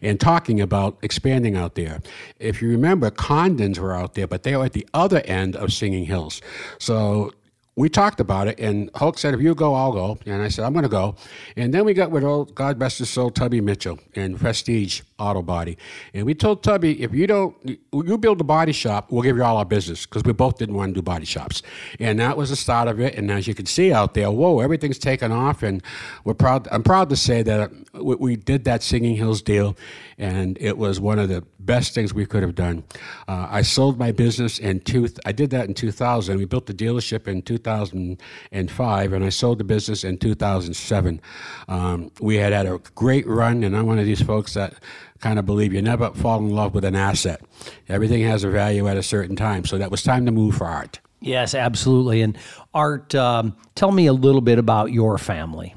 and 0.00 0.18
talking 0.18 0.60
about 0.60 0.98
expanding 1.02 1.56
out 1.56 1.74
there. 1.74 2.00
If 2.38 2.62
you 2.62 2.68
remember, 2.68 3.10
Condons 3.10 3.78
were 3.78 3.94
out 3.94 4.14
there, 4.14 4.26
but 4.26 4.44
they 4.44 4.56
were 4.56 4.64
at 4.64 4.72
the 4.72 4.86
other 4.94 5.20
end 5.24 5.56
of 5.56 5.72
Singing 5.72 6.04
Hills. 6.04 6.40
So 6.78 7.32
we 7.76 7.88
talked 7.88 8.20
about 8.20 8.46
it, 8.46 8.60
and 8.60 8.88
Hulk 8.94 9.18
said, 9.18 9.34
"If 9.34 9.40
you 9.40 9.54
go, 9.54 9.74
I'll 9.74 9.92
go." 9.92 10.18
And 10.26 10.40
I 10.42 10.48
said, 10.48 10.64
"I'm 10.64 10.72
going 10.72 10.84
to 10.84 10.88
go." 10.88 11.16
And 11.56 11.74
then 11.74 11.84
we 11.84 11.92
got 11.92 12.10
with 12.10 12.22
old 12.22 12.54
God 12.54 12.78
bless 12.78 12.98
his 12.98 13.10
soul, 13.10 13.30
Tubby 13.30 13.60
Mitchell 13.60 13.98
and 14.14 14.38
Prestige 14.38 15.00
Auto 15.18 15.42
Body, 15.42 15.76
and 16.12 16.24
we 16.24 16.34
told 16.34 16.62
Tubby, 16.62 17.02
"If 17.02 17.12
you 17.12 17.26
don't, 17.26 17.56
you 17.92 18.18
build 18.18 18.40
a 18.40 18.44
body 18.44 18.72
shop, 18.72 19.10
we'll 19.10 19.22
give 19.22 19.36
you 19.36 19.42
all 19.42 19.56
our 19.56 19.64
business 19.64 20.06
because 20.06 20.22
we 20.22 20.32
both 20.32 20.58
didn't 20.58 20.76
want 20.76 20.90
to 20.90 21.00
do 21.00 21.02
body 21.02 21.24
shops." 21.24 21.62
And 21.98 22.20
that 22.20 22.36
was 22.36 22.50
the 22.50 22.56
start 22.56 22.86
of 22.86 23.00
it. 23.00 23.16
And 23.16 23.30
as 23.30 23.48
you 23.48 23.54
can 23.54 23.66
see 23.66 23.92
out 23.92 24.14
there, 24.14 24.30
whoa, 24.30 24.60
everything's 24.60 24.98
taken 24.98 25.32
off, 25.32 25.62
and 25.62 25.82
we're 26.24 26.34
proud. 26.34 26.68
I'm 26.70 26.84
proud 26.84 27.08
to 27.10 27.16
say 27.16 27.42
that 27.42 27.72
we, 27.92 28.14
we 28.14 28.36
did 28.36 28.64
that 28.64 28.82
Singing 28.84 29.16
Hills 29.16 29.42
deal, 29.42 29.76
and 30.18 30.56
it 30.60 30.78
was 30.78 31.00
one 31.00 31.18
of 31.18 31.28
the 31.28 31.44
best 31.60 31.94
things 31.94 32.12
we 32.12 32.26
could 32.26 32.42
have 32.42 32.54
done. 32.54 32.84
Uh, 33.28 33.46
I 33.50 33.62
sold 33.62 33.98
my 33.98 34.12
business 34.12 34.58
in 34.58 34.80
two. 34.80 35.08
I 35.24 35.32
did 35.32 35.50
that 35.50 35.66
in 35.66 35.74
2000. 35.74 36.36
We 36.38 36.44
built 36.44 36.66
the 36.66 36.74
dealership 36.74 37.26
in 37.26 37.42
2005, 37.42 39.12
and 39.12 39.24
I 39.24 39.28
sold 39.28 39.58
the 39.58 39.64
business 39.64 40.04
in 40.04 40.18
2007. 40.18 41.20
Um, 41.68 42.10
we 42.20 42.36
had 42.36 42.52
had 42.52 42.66
a 42.66 42.78
great 42.94 43.26
run, 43.26 43.64
and 43.64 43.76
I'm 43.76 43.86
one 43.86 43.98
of 43.98 44.06
these 44.06 44.22
folks 44.22 44.54
that 44.54 44.74
kind 45.20 45.38
of 45.38 45.46
believe 45.46 45.72
you 45.72 45.82
never 45.82 46.10
fall 46.12 46.38
in 46.38 46.50
love 46.50 46.74
with 46.74 46.84
an 46.84 46.94
asset. 46.94 47.40
Everything 47.88 48.22
has 48.22 48.44
a 48.44 48.50
value 48.50 48.86
at 48.88 48.96
a 48.96 49.02
certain 49.02 49.36
time. 49.36 49.64
So 49.64 49.78
that 49.78 49.90
was 49.90 50.02
time 50.02 50.26
to 50.26 50.32
move 50.32 50.56
for 50.56 50.66
art. 50.66 51.00
Yes, 51.20 51.54
absolutely. 51.54 52.20
And 52.20 52.36
Art, 52.74 53.14
um, 53.14 53.56
tell 53.74 53.90
me 53.90 54.06
a 54.06 54.12
little 54.12 54.42
bit 54.42 54.58
about 54.58 54.92
your 54.92 55.16
family. 55.16 55.74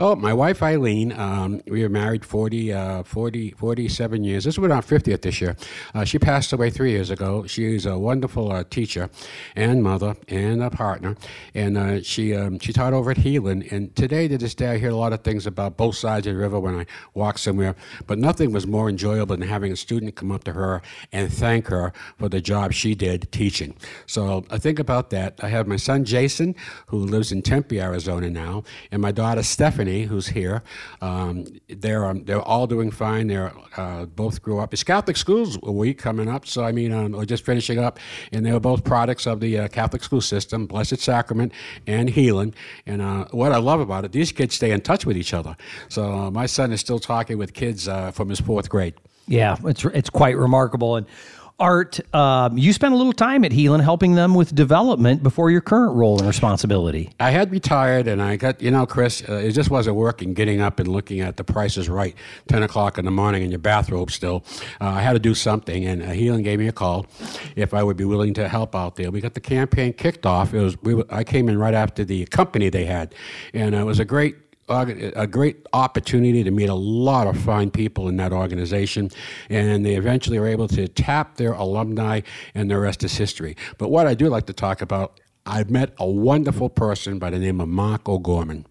Oh, 0.00 0.14
my 0.14 0.32
wife 0.32 0.62
Eileen, 0.62 1.10
um, 1.10 1.60
we 1.66 1.82
were 1.82 1.88
married 1.88 2.24
40, 2.24 2.72
uh, 2.72 3.02
40, 3.02 3.50
47 3.50 4.22
years. 4.22 4.44
This 4.44 4.56
was 4.56 4.70
our 4.70 4.80
50th 4.80 5.22
this 5.22 5.40
year. 5.40 5.56
Uh, 5.92 6.04
she 6.04 6.20
passed 6.20 6.52
away 6.52 6.70
three 6.70 6.92
years 6.92 7.10
ago. 7.10 7.44
She's 7.48 7.84
a 7.84 7.98
wonderful 7.98 8.52
uh, 8.52 8.62
teacher 8.70 9.10
and 9.56 9.82
mother 9.82 10.14
and 10.28 10.62
a 10.62 10.70
partner. 10.70 11.16
And 11.52 11.76
uh, 11.76 12.00
she 12.02 12.32
um, 12.32 12.60
she 12.60 12.72
taught 12.72 12.92
over 12.92 13.10
at 13.10 13.16
Heelan. 13.16 13.72
And 13.72 13.94
today, 13.96 14.28
to 14.28 14.38
this 14.38 14.54
day, 14.54 14.68
I 14.68 14.78
hear 14.78 14.90
a 14.90 14.96
lot 14.96 15.12
of 15.12 15.22
things 15.22 15.48
about 15.48 15.76
both 15.76 15.96
sides 15.96 16.28
of 16.28 16.34
the 16.34 16.38
river 16.38 16.60
when 16.60 16.76
I 16.78 16.86
walk 17.14 17.36
somewhere. 17.36 17.74
But 18.06 18.20
nothing 18.20 18.52
was 18.52 18.68
more 18.68 18.88
enjoyable 18.88 19.36
than 19.36 19.48
having 19.48 19.72
a 19.72 19.76
student 19.76 20.14
come 20.14 20.30
up 20.30 20.44
to 20.44 20.52
her 20.52 20.80
and 21.10 21.32
thank 21.32 21.66
her 21.66 21.92
for 22.18 22.28
the 22.28 22.40
job 22.40 22.72
she 22.72 22.94
did 22.94 23.32
teaching. 23.32 23.74
So 24.06 24.44
I 24.48 24.58
think 24.58 24.78
about 24.78 25.10
that. 25.10 25.40
I 25.42 25.48
have 25.48 25.66
my 25.66 25.76
son 25.76 26.04
Jason, 26.04 26.54
who 26.86 26.98
lives 26.98 27.32
in 27.32 27.42
Tempe, 27.42 27.80
Arizona 27.80 28.30
now, 28.30 28.62
and 28.92 29.02
my 29.02 29.10
daughter 29.10 29.42
Stephanie, 29.42 29.87
who's 29.88 30.28
here. 30.28 30.62
Um, 31.00 31.46
they're 31.68 32.04
um, 32.06 32.24
they're 32.24 32.42
all 32.42 32.66
doing 32.66 32.90
fine. 32.90 33.26
They're 33.28 33.52
uh, 33.76 34.06
both 34.06 34.42
grew 34.42 34.58
up. 34.58 34.72
It's 34.72 34.84
Catholic 34.84 35.16
Schools 35.16 35.58
Week 35.62 35.98
coming 35.98 36.28
up, 36.28 36.46
so 36.46 36.64
I 36.64 36.72
mean, 36.72 36.92
um, 36.92 37.14
or 37.14 37.24
just 37.24 37.44
finishing 37.44 37.78
up, 37.78 37.98
and 38.32 38.44
they 38.44 38.52
were 38.52 38.60
both 38.60 38.84
products 38.84 39.26
of 39.26 39.40
the 39.40 39.58
uh, 39.58 39.68
Catholic 39.68 40.02
school 40.02 40.20
system, 40.20 40.66
Blessed 40.66 40.98
Sacrament 41.00 41.52
and 41.86 42.08
Heelan. 42.08 42.54
And 42.86 43.02
uh, 43.02 43.26
what 43.30 43.52
I 43.52 43.58
love 43.58 43.80
about 43.80 44.04
it, 44.04 44.12
these 44.12 44.32
kids 44.32 44.54
stay 44.54 44.70
in 44.70 44.80
touch 44.80 45.06
with 45.06 45.16
each 45.16 45.34
other. 45.34 45.56
So 45.88 46.12
uh, 46.12 46.30
my 46.30 46.46
son 46.46 46.72
is 46.72 46.80
still 46.80 46.98
talking 46.98 47.38
with 47.38 47.54
kids 47.54 47.88
uh, 47.88 48.10
from 48.10 48.28
his 48.28 48.40
fourth 48.40 48.68
grade. 48.68 48.94
Yeah, 49.28 49.56
it's 49.64 49.84
it's 49.84 50.10
quite 50.10 50.36
remarkable. 50.36 50.96
And 50.96 51.06
Art, 51.60 51.98
um, 52.14 52.56
you 52.56 52.72
spent 52.72 52.94
a 52.94 52.96
little 52.96 53.12
time 53.12 53.44
at 53.44 53.50
Heelan 53.50 53.82
helping 53.82 54.14
them 54.14 54.34
with 54.34 54.54
development 54.54 55.24
before 55.24 55.50
your 55.50 55.60
current 55.60 55.96
role 55.96 56.16
and 56.18 56.26
responsibility. 56.28 57.10
I 57.18 57.30
had 57.30 57.50
retired, 57.50 58.06
and 58.06 58.22
I 58.22 58.36
got 58.36 58.62
you 58.62 58.70
know, 58.70 58.86
Chris, 58.86 59.28
uh, 59.28 59.32
it 59.32 59.52
just 59.52 59.68
wasn't 59.68 59.96
working. 59.96 60.34
Getting 60.34 60.60
up 60.60 60.78
and 60.78 60.86
looking 60.86 61.20
at 61.20 61.36
the 61.36 61.42
prices 61.42 61.88
right, 61.88 62.14
ten 62.46 62.62
o'clock 62.62 62.96
in 62.96 63.04
the 63.04 63.10
morning 63.10 63.42
in 63.42 63.50
your 63.50 63.58
bathrobe 63.58 64.12
still. 64.12 64.44
Uh, 64.80 64.86
I 64.86 65.00
had 65.00 65.14
to 65.14 65.18
do 65.18 65.34
something, 65.34 65.84
and 65.84 66.00
uh, 66.00 66.06
Heelan 66.06 66.44
gave 66.44 66.60
me 66.60 66.68
a 66.68 66.72
call 66.72 67.06
if 67.56 67.74
I 67.74 67.82
would 67.82 67.96
be 67.96 68.04
willing 68.04 68.34
to 68.34 68.48
help 68.48 68.76
out 68.76 68.94
there. 68.94 69.10
We 69.10 69.20
got 69.20 69.34
the 69.34 69.40
campaign 69.40 69.94
kicked 69.94 70.26
off. 70.26 70.54
It 70.54 70.60
was 70.60 70.80
we, 70.82 71.02
I 71.10 71.24
came 71.24 71.48
in 71.48 71.58
right 71.58 71.74
after 71.74 72.04
the 72.04 72.24
company 72.26 72.68
they 72.68 72.84
had, 72.84 73.16
and 73.52 73.74
it 73.74 73.84
was 73.84 73.98
a 73.98 74.04
great 74.04 74.36
a 74.68 75.26
great 75.26 75.66
opportunity 75.72 76.44
to 76.44 76.50
meet 76.50 76.68
a 76.68 76.74
lot 76.74 77.26
of 77.26 77.38
fine 77.38 77.70
people 77.70 78.08
in 78.08 78.16
that 78.16 78.32
organization, 78.32 79.10
and 79.48 79.84
they 79.84 79.94
eventually 79.94 80.38
were 80.38 80.48
able 80.48 80.68
to 80.68 80.88
tap 80.88 81.36
their 81.36 81.52
alumni, 81.52 82.20
and 82.54 82.70
the 82.70 82.78
rest 82.78 83.04
is 83.04 83.16
history. 83.16 83.56
But 83.78 83.90
what 83.90 84.06
I 84.06 84.14
do 84.14 84.28
like 84.28 84.46
to 84.46 84.52
talk 84.52 84.82
about 84.82 85.20
I've 85.48 85.70
met 85.70 85.94
a 85.98 86.06
wonderful 86.06 86.68
person 86.68 87.18
by 87.18 87.30
the 87.30 87.38
name 87.38 87.58
of 87.60 87.68
Mark 87.68 88.06
O'Gorman. 88.06 88.66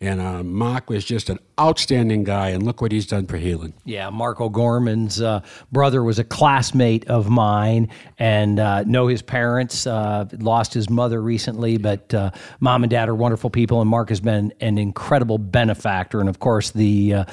And 0.00 0.20
uh, 0.20 0.44
Mark 0.44 0.88
was 0.88 1.04
just 1.04 1.28
an 1.28 1.40
outstanding 1.58 2.22
guy, 2.22 2.50
and 2.50 2.62
look 2.62 2.80
what 2.80 2.92
he's 2.92 3.06
done 3.06 3.26
for 3.26 3.38
Heelan. 3.38 3.72
Yeah, 3.84 4.08
Mark 4.10 4.40
O'Gorman's 4.40 5.20
uh, 5.20 5.40
brother 5.72 6.04
was 6.04 6.20
a 6.20 6.24
classmate 6.24 7.08
of 7.08 7.28
mine, 7.28 7.88
and 8.18 8.60
uh, 8.60 8.84
know 8.84 9.08
his 9.08 9.20
parents. 9.20 9.84
Uh, 9.84 10.26
lost 10.38 10.72
his 10.72 10.88
mother 10.88 11.20
recently, 11.20 11.76
but 11.76 12.14
uh, 12.14 12.30
mom 12.60 12.84
and 12.84 12.90
dad 12.90 13.08
are 13.08 13.14
wonderful 13.16 13.50
people, 13.50 13.80
and 13.80 13.90
Mark 13.90 14.08
has 14.10 14.20
been 14.20 14.52
an 14.60 14.78
incredible 14.78 15.38
benefactor. 15.38 16.20
And 16.20 16.28
of 16.28 16.38
course, 16.38 16.70
the 16.70 17.14
uh, 17.14 17.24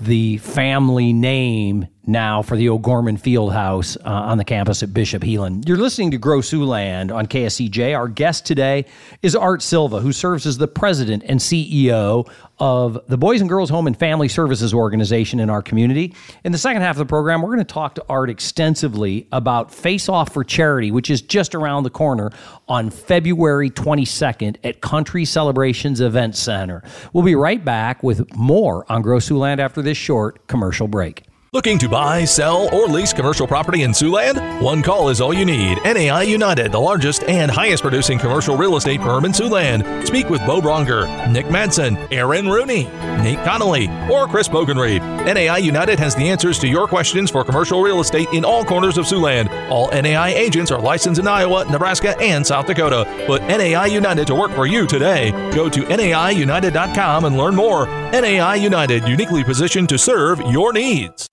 the 0.00 0.38
family 0.38 1.12
name 1.12 1.86
now 2.08 2.42
for 2.42 2.56
the 2.56 2.68
O'Gorman 2.68 3.18
Fieldhouse 3.18 3.96
uh, 4.04 4.08
on 4.08 4.38
the 4.38 4.44
campus 4.44 4.82
at 4.82 4.94
Bishop 4.94 5.22
Heelan. 5.22 5.68
You're 5.68 5.76
listening 5.76 6.10
to 6.12 6.18
Grow 6.18 6.38
Siouxland 6.38 7.14
on 7.14 7.26
KSCJ. 7.26 7.96
Our 7.96 8.08
guest 8.08 8.46
today 8.46 8.86
is 9.22 9.36
Art 9.36 9.62
Silva, 9.62 10.00
who 10.00 10.12
serves 10.12 10.46
as 10.46 10.58
the 10.58 10.66
president 10.66 11.22
and 11.26 11.38
CEO 11.38 12.28
of 12.58 12.98
the 13.06 13.16
Boys 13.16 13.40
and 13.40 13.48
Girls 13.48 13.70
Home 13.70 13.86
and 13.86 13.96
Family 13.96 14.26
Services 14.26 14.74
organization 14.74 15.38
in 15.38 15.50
our 15.50 15.62
community. 15.62 16.14
In 16.44 16.52
the 16.52 16.58
second 16.58 16.82
half 16.82 16.94
of 16.94 16.98
the 16.98 17.06
program, 17.06 17.42
we're 17.42 17.54
going 17.54 17.58
to 17.58 17.72
talk 17.72 17.94
to 17.96 18.04
Art 18.08 18.30
extensively 18.30 19.28
about 19.30 19.72
Face 19.72 20.08
Off 20.08 20.32
for 20.32 20.42
Charity, 20.42 20.90
which 20.90 21.10
is 21.10 21.20
just 21.22 21.54
around 21.54 21.84
the 21.84 21.90
corner 21.90 22.30
on 22.68 22.90
February 22.90 23.70
22nd 23.70 24.56
at 24.64 24.80
Country 24.80 25.24
Celebrations 25.24 26.00
Event 26.00 26.36
Center. 26.36 26.82
We'll 27.12 27.24
be 27.24 27.34
right 27.36 27.64
back 27.64 28.02
with 28.02 28.34
more 28.34 28.90
on 28.90 29.02
Grow 29.02 29.18
Siouxland 29.18 29.58
after 29.58 29.82
this 29.82 29.96
short 29.96 30.46
commercial 30.48 30.88
break. 30.88 31.27
Looking 31.54 31.78
to 31.78 31.88
buy, 31.88 32.26
sell, 32.26 32.68
or 32.74 32.88
lease 32.88 33.14
commercial 33.14 33.46
property 33.46 33.82
in 33.82 33.92
Siouxland? 33.92 34.60
One 34.60 34.82
call 34.82 35.08
is 35.08 35.18
all 35.18 35.32
you 35.32 35.46
need. 35.46 35.78
NAI 35.82 36.24
United, 36.24 36.72
the 36.72 36.78
largest 36.78 37.22
and 37.22 37.50
highest 37.50 37.82
producing 37.82 38.18
commercial 38.18 38.54
real 38.54 38.76
estate 38.76 39.00
firm 39.00 39.24
in 39.24 39.32
Siouxland. 39.32 40.06
Speak 40.06 40.28
with 40.28 40.44
Bo 40.44 40.60
Bronger, 40.60 41.06
Nick 41.32 41.46
Madsen, 41.46 41.96
Aaron 42.12 42.50
Rooney, 42.50 42.84
Nate 43.22 43.42
Connolly, 43.46 43.88
or 44.10 44.26
Chris 44.26 44.46
Bogenreed. 44.46 45.00
NAI 45.24 45.56
United 45.56 45.98
has 45.98 46.14
the 46.14 46.28
answers 46.28 46.58
to 46.58 46.68
your 46.68 46.86
questions 46.86 47.30
for 47.30 47.42
commercial 47.44 47.80
real 47.80 48.00
estate 48.00 48.28
in 48.34 48.44
all 48.44 48.62
corners 48.62 48.98
of 48.98 49.06
Siouxland. 49.06 49.48
All 49.70 49.90
NAI 49.90 50.34
agents 50.34 50.70
are 50.70 50.82
licensed 50.82 51.18
in 51.18 51.26
Iowa, 51.26 51.64
Nebraska, 51.70 52.14
and 52.20 52.46
South 52.46 52.66
Dakota. 52.66 53.06
Put 53.26 53.40
NAI 53.44 53.86
United 53.86 54.26
to 54.26 54.34
work 54.34 54.50
for 54.52 54.66
you 54.66 54.86
today. 54.86 55.30
Go 55.54 55.70
to 55.70 55.80
NAIUnited.com 55.80 57.24
and 57.24 57.38
learn 57.38 57.54
more. 57.54 57.86
NAI 57.86 58.56
United, 58.56 59.08
uniquely 59.08 59.42
positioned 59.42 59.88
to 59.88 59.96
serve 59.96 60.42
your 60.42 60.74
needs. 60.74 61.26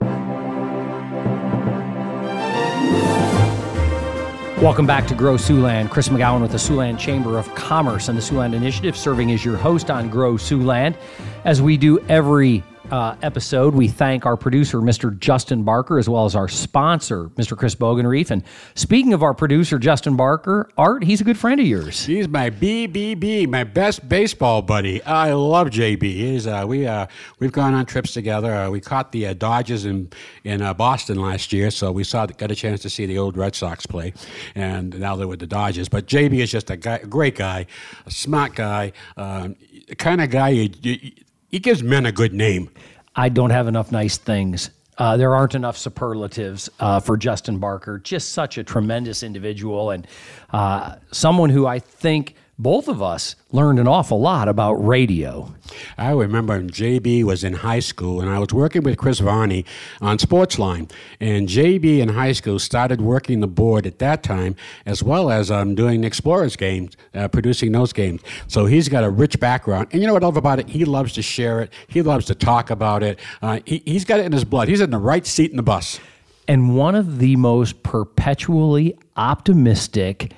Welcome 4.65 4.87
back 4.87 5.05
to 5.09 5.13
Grow 5.13 5.35
Siouxland. 5.35 5.91
Chris 5.91 6.09
McGowan 6.09 6.41
with 6.41 6.49
the 6.49 6.57
Siouxland 6.57 6.97
Chamber 6.97 7.37
of 7.37 7.53
Commerce 7.53 8.07
and 8.07 8.17
the 8.17 8.21
Siouxland 8.23 8.55
Initiative, 8.55 8.97
serving 8.97 9.31
as 9.31 9.45
your 9.45 9.57
host 9.57 9.91
on 9.91 10.09
Grow 10.09 10.37
Siouxland. 10.37 10.95
As 11.43 11.61
we 11.61 11.77
do 11.77 11.99
every 12.09 12.63
uh, 12.91 13.15
episode, 13.21 13.73
we 13.73 13.87
thank 13.87 14.25
our 14.25 14.37
producer, 14.37 14.79
Mr. 14.79 15.17
Justin 15.17 15.63
Barker, 15.63 15.97
as 15.97 16.07
well 16.07 16.25
as 16.25 16.35
our 16.35 16.47
sponsor, 16.47 17.29
Mr. 17.29 17.57
Chris 17.57 17.75
Bogenreef. 17.75 18.31
And 18.31 18.43
speaking 18.75 19.13
of 19.13 19.23
our 19.23 19.33
producer, 19.33 19.79
Justin 19.79 20.15
Barker, 20.15 20.69
Art, 20.77 21.03
he's 21.03 21.21
a 21.21 21.23
good 21.23 21.37
friend 21.37 21.59
of 21.59 21.65
yours. 21.65 22.05
He's 22.05 22.27
my 22.27 22.49
BBB, 22.49 23.47
my 23.47 23.63
best 23.63 24.07
baseball 24.07 24.61
buddy. 24.61 25.03
I 25.03 25.33
love 25.33 25.69
JB. 25.69 26.03
He's, 26.03 26.47
uh, 26.47 26.65
we, 26.67 26.85
uh, 26.85 27.07
we've 27.39 27.51
gone 27.51 27.73
on 27.73 27.85
trips 27.85 28.13
together. 28.13 28.53
Uh, 28.53 28.69
we 28.69 28.79
caught 28.81 29.11
the 29.11 29.27
uh, 29.27 29.33
Dodgers 29.33 29.85
in, 29.85 30.09
in 30.43 30.61
uh, 30.61 30.73
Boston 30.73 31.19
last 31.19 31.51
year, 31.51 31.71
so 31.71 31.91
we 31.91 32.03
saw 32.03 32.25
got 32.25 32.51
a 32.51 32.55
chance 32.55 32.81
to 32.81 32.89
see 32.89 33.05
the 33.05 33.17
old 33.17 33.37
Red 33.37 33.55
Sox 33.55 33.85
play. 33.85 34.13
And 34.55 34.99
now 34.99 35.15
they're 35.15 35.27
with 35.27 35.39
the 35.39 35.47
Dodgers. 35.47 35.89
But 35.89 36.07
JB 36.07 36.39
is 36.39 36.51
just 36.51 36.69
a, 36.69 36.77
guy, 36.77 36.97
a 36.97 37.07
great 37.07 37.35
guy, 37.35 37.65
a 38.05 38.11
smart 38.11 38.55
guy, 38.55 38.93
um, 39.17 39.55
kind 39.97 40.21
of 40.21 40.29
guy 40.29 40.49
you, 40.49 40.69
you 40.81 41.11
he 41.55 41.59
gives 41.59 41.81
men 41.81 42.05
a 42.05 42.11
good 42.11 42.33
name. 42.33 42.69
I 43.15 43.29
don't 43.29 43.51
have 43.51 43.69
enough 43.69 43.89
nice 43.89 44.17
things. 44.17 44.71
Uh, 44.97 45.15
there 45.15 45.33
aren't 45.33 45.55
enough 45.55 45.77
superlatives 45.77 46.69
uh, 46.81 46.99
for 46.99 47.15
Justin 47.15 47.59
Barker. 47.59 47.97
Just 47.97 48.31
such 48.31 48.57
a 48.57 48.63
tremendous 48.65 49.23
individual 49.23 49.91
and 49.91 50.05
uh, 50.51 50.97
someone 51.13 51.49
who 51.49 51.65
I 51.65 51.79
think 51.79 52.35
both 52.57 52.87
of 52.87 53.01
us 53.01 53.35
learned 53.51 53.79
an 53.79 53.87
awful 53.87 54.19
lot 54.19 54.47
about 54.47 54.73
radio. 54.75 55.53
I 55.97 56.11
remember 56.11 56.55
when 56.55 56.69
JB 56.69 57.23
was 57.23 57.43
in 57.43 57.53
high 57.53 57.79
school, 57.79 58.21
and 58.21 58.29
I 58.29 58.39
was 58.39 58.53
working 58.53 58.83
with 58.83 58.97
Chris 58.97 59.19
Varney 59.19 59.65
on 59.99 60.17
Sportsline. 60.17 60.89
And 61.19 61.49
JB 61.49 61.99
in 61.99 62.09
high 62.09 62.31
school 62.31 62.59
started 62.59 63.01
working 63.01 63.41
the 63.41 63.47
board 63.47 63.85
at 63.85 63.99
that 63.99 64.23
time, 64.23 64.55
as 64.85 65.03
well 65.03 65.29
as 65.29 65.51
um, 65.51 65.75
doing 65.75 66.05
Explorers 66.05 66.55
games, 66.55 66.95
uh, 67.13 67.27
producing 67.27 67.73
those 67.73 67.91
games. 67.91 68.21
So 68.47 68.65
he's 68.65 68.87
got 68.87 69.03
a 69.03 69.09
rich 69.09 69.37
background. 69.39 69.89
And 69.91 70.01
you 70.01 70.07
know 70.07 70.13
what 70.13 70.23
I 70.23 70.27
love 70.27 70.37
about 70.37 70.59
it? 70.59 70.69
He 70.69 70.85
loves 70.85 71.11
to 71.13 71.21
share 71.21 71.61
it, 71.61 71.73
he 71.87 72.01
loves 72.01 72.25
to 72.27 72.35
talk 72.35 72.69
about 72.69 73.03
it. 73.03 73.19
Uh, 73.41 73.59
he, 73.65 73.81
he's 73.85 74.05
got 74.05 74.21
it 74.21 74.25
in 74.25 74.31
his 74.31 74.45
blood. 74.45 74.69
He's 74.69 74.81
in 74.81 74.91
the 74.91 74.97
right 74.97 75.25
seat 75.25 75.51
in 75.51 75.57
the 75.57 75.63
bus. 75.63 75.99
And 76.47 76.77
one 76.77 76.95
of 76.95 77.19
the 77.19 77.35
most 77.35 77.83
perpetually 77.83 78.97
optimistic 79.17 80.31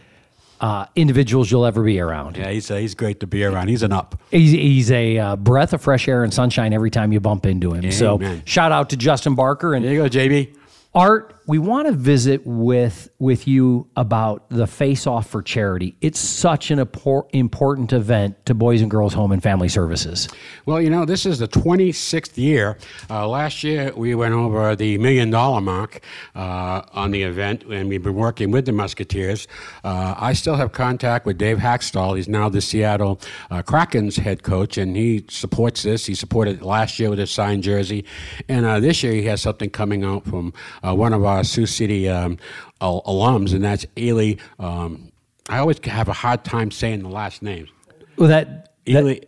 uh, 0.59 0.85
individuals 0.95 1.51
you'll 1.51 1.65
ever 1.65 1.83
be 1.83 1.99
around. 1.99 2.37
Yeah, 2.37 2.49
he's, 2.49 2.69
uh, 2.71 2.77
he's 2.77 2.95
great 2.95 3.19
to 3.19 3.27
be 3.27 3.43
around. 3.43 3.67
He's 3.67 3.83
an 3.83 3.91
up. 3.91 4.19
He's, 4.31 4.51
he's 4.51 4.91
a 4.91 5.17
uh, 5.17 5.35
breath 5.35 5.73
of 5.73 5.81
fresh 5.81 6.07
air 6.07 6.23
and 6.23 6.33
sunshine 6.33 6.73
every 6.73 6.91
time 6.91 7.11
you 7.11 7.19
bump 7.19 7.45
into 7.45 7.73
him. 7.73 7.79
Amen. 7.79 7.91
So 7.91 8.19
shout 8.45 8.71
out 8.71 8.89
to 8.89 8.97
Justin 8.97 9.35
Barker. 9.35 9.73
And 9.73 9.85
there 9.85 9.93
you 9.93 10.03
go, 10.03 10.09
JB. 10.09 10.55
Art, 10.95 11.35
we 11.47 11.57
want 11.57 11.87
to 11.87 11.93
visit 11.93 12.45
with 12.45 13.09
with 13.19 13.47
you 13.47 13.87
about 13.95 14.49
the 14.49 14.67
Face 14.67 15.07
Off 15.07 15.29
for 15.29 15.41
Charity. 15.41 15.95
It's 16.01 16.19
such 16.19 16.71
an 16.71 16.79
important 16.79 17.93
event 17.93 18.45
to 18.45 18.53
Boys 18.53 18.81
and 18.81 18.91
Girls 18.91 19.13
Home 19.13 19.31
and 19.31 19.41
Family 19.41 19.69
Services. 19.69 20.27
Well, 20.65 20.81
you 20.81 20.89
know, 20.89 21.05
this 21.05 21.25
is 21.25 21.39
the 21.39 21.47
26th 21.47 22.37
year. 22.37 22.77
Uh, 23.09 23.27
last 23.29 23.63
year, 23.63 23.93
we 23.95 24.13
went 24.13 24.33
over 24.33 24.75
the 24.75 24.97
million 24.97 25.29
dollar 25.29 25.61
mark 25.61 26.01
uh, 26.35 26.81
on 26.91 27.11
the 27.11 27.23
event, 27.23 27.63
and 27.63 27.87
we've 27.87 28.03
been 28.03 28.15
working 28.15 28.51
with 28.51 28.65
the 28.65 28.73
Musketeers. 28.73 29.47
Uh, 29.85 30.15
I 30.17 30.33
still 30.33 30.55
have 30.55 30.73
contact 30.73 31.25
with 31.25 31.37
Dave 31.37 31.59
Hakstol. 31.59 32.17
He's 32.17 32.27
now 32.27 32.49
the 32.49 32.59
Seattle 32.59 33.21
uh, 33.49 33.61
Kraken's 33.61 34.17
head 34.17 34.43
coach, 34.43 34.77
and 34.77 34.97
he 34.97 35.23
supports 35.29 35.83
this. 35.83 36.05
He 36.05 36.13
supported 36.13 36.57
it 36.57 36.63
last 36.63 36.99
year 36.99 37.09
with 37.09 37.19
his 37.19 37.31
signed 37.31 37.63
jersey, 37.63 38.03
and 38.49 38.65
uh, 38.65 38.81
this 38.81 39.01
year 39.01 39.13
he 39.13 39.23
has 39.23 39.41
something 39.41 39.69
coming 39.69 40.03
out 40.03 40.25
from 40.25 40.53
uh, 40.83 40.93
one 40.93 41.13
of 41.13 41.23
our 41.23 41.36
uh, 41.37 41.43
Sioux 41.43 41.65
City 41.65 42.09
um, 42.09 42.37
al- 42.81 43.03
alums, 43.03 43.53
and 43.53 43.63
that's 43.63 43.85
Ely. 43.97 44.35
Um, 44.59 45.11
I 45.49 45.59
always 45.59 45.79
have 45.85 46.09
a 46.09 46.13
hard 46.13 46.43
time 46.43 46.71
saying 46.71 47.03
the 47.03 47.09
last 47.09 47.41
names. 47.41 47.69
Well, 48.17 48.29
that, 48.29 48.73
Ely, 48.87 49.19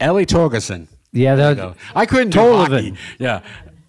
Ellie 0.00 0.26
Torgerson. 0.26 0.88
Yeah, 1.12 1.34
that, 1.34 1.76
I 1.94 2.06
couldn't 2.06 2.30
do 2.30 2.40
hockey. 2.40 2.94
Yeah. 3.18 3.42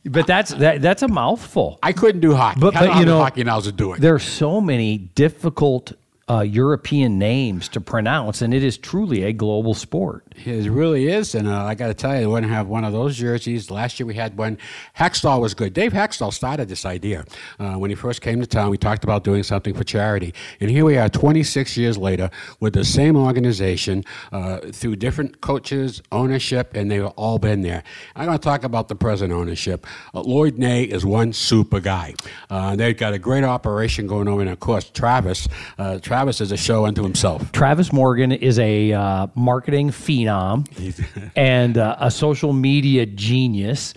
But 0.03 0.25
that's 0.25 0.51
that, 0.55 0.81
that's 0.81 1.03
a 1.03 1.07
mouthful. 1.07 1.77
I 1.83 1.93
couldn't 1.93 2.21
do 2.21 2.33
hockey. 2.33 2.59
But, 2.59 2.73
but 2.73 2.95
you 2.97 3.05
know, 3.05 3.19
hockey 3.19 3.43
to 3.43 3.71
do 3.71 3.93
it. 3.93 4.01
There 4.01 4.15
are 4.15 4.19
so 4.19 4.59
many 4.59 4.97
difficult 4.97 5.93
uh, 6.29 6.41
European 6.41 7.17
names 7.17 7.67
to 7.69 7.81
pronounce, 7.81 8.41
and 8.41 8.53
it 8.53 8.63
is 8.63 8.77
truly 8.77 9.23
a 9.23 9.33
global 9.33 9.73
sport. 9.73 10.23
It 10.45 10.69
really 10.69 11.07
is, 11.07 11.35
and 11.35 11.47
uh, 11.47 11.65
I 11.65 11.75
got 11.75 11.87
to 11.87 11.93
tell 11.93 12.19
you, 12.19 12.27
going 12.27 12.43
to 12.43 12.49
have 12.49 12.67
one 12.67 12.83
of 12.83 12.93
those 12.93 13.17
jerseys. 13.17 13.69
Last 13.69 13.99
year 13.99 14.07
we 14.07 14.13
had 14.13 14.37
one. 14.37 14.57
Hakstol 14.97 15.41
was 15.41 15.53
good. 15.53 15.73
Dave 15.73 15.91
Hakstol 15.91 16.31
started 16.31 16.69
this 16.69 16.85
idea 16.85 17.25
uh, 17.59 17.73
when 17.73 17.89
he 17.89 17.95
first 17.95 18.21
came 18.21 18.39
to 18.39 18.47
town. 18.47 18.69
We 18.69 18.77
talked 18.77 19.03
about 19.03 19.23
doing 19.23 19.43
something 19.43 19.73
for 19.73 19.83
charity, 19.83 20.33
and 20.59 20.69
here 20.69 20.85
we 20.85 20.97
are, 20.97 21.09
26 21.09 21.75
years 21.75 21.97
later, 21.97 22.29
with 22.59 22.73
the 22.73 22.85
same 22.85 23.15
organization 23.15 24.03
uh, 24.31 24.59
through 24.71 24.97
different 24.97 25.41
coaches, 25.41 26.01
ownership, 26.11 26.75
and 26.75 26.89
they've 26.89 27.05
all 27.05 27.39
been 27.39 27.61
there. 27.61 27.83
I'm 28.15 28.27
going 28.27 28.37
to 28.37 28.43
talk 28.43 28.63
about 28.63 28.87
the 28.87 28.95
present 28.95 29.33
ownership. 29.33 29.85
Uh, 30.13 30.21
Lloyd 30.21 30.57
Ney 30.57 30.83
is 30.83 31.05
one 31.05 31.33
super 31.33 31.79
guy. 31.79 32.13
Uh, 32.49 32.75
they've 32.75 32.97
got 32.97 33.13
a 33.13 33.19
great 33.19 33.43
operation 33.43 34.07
going 34.07 34.27
on, 34.27 34.41
and 34.41 34.49
of 34.49 34.59
course, 34.59 34.89
Travis. 34.89 35.47
Travis 35.77 36.10
Travis 36.11 36.41
is 36.41 36.51
a 36.51 36.57
show 36.57 36.85
unto 36.85 37.03
himself. 37.03 37.53
Travis 37.53 37.93
Morgan 37.93 38.33
is 38.33 38.59
a 38.59 38.91
uh, 38.91 39.27
marketing 39.33 39.91
phenom 39.91 40.67
and 41.37 41.77
uh, 41.77 41.95
a 42.01 42.11
social 42.11 42.51
media 42.51 43.05
genius. 43.05 43.93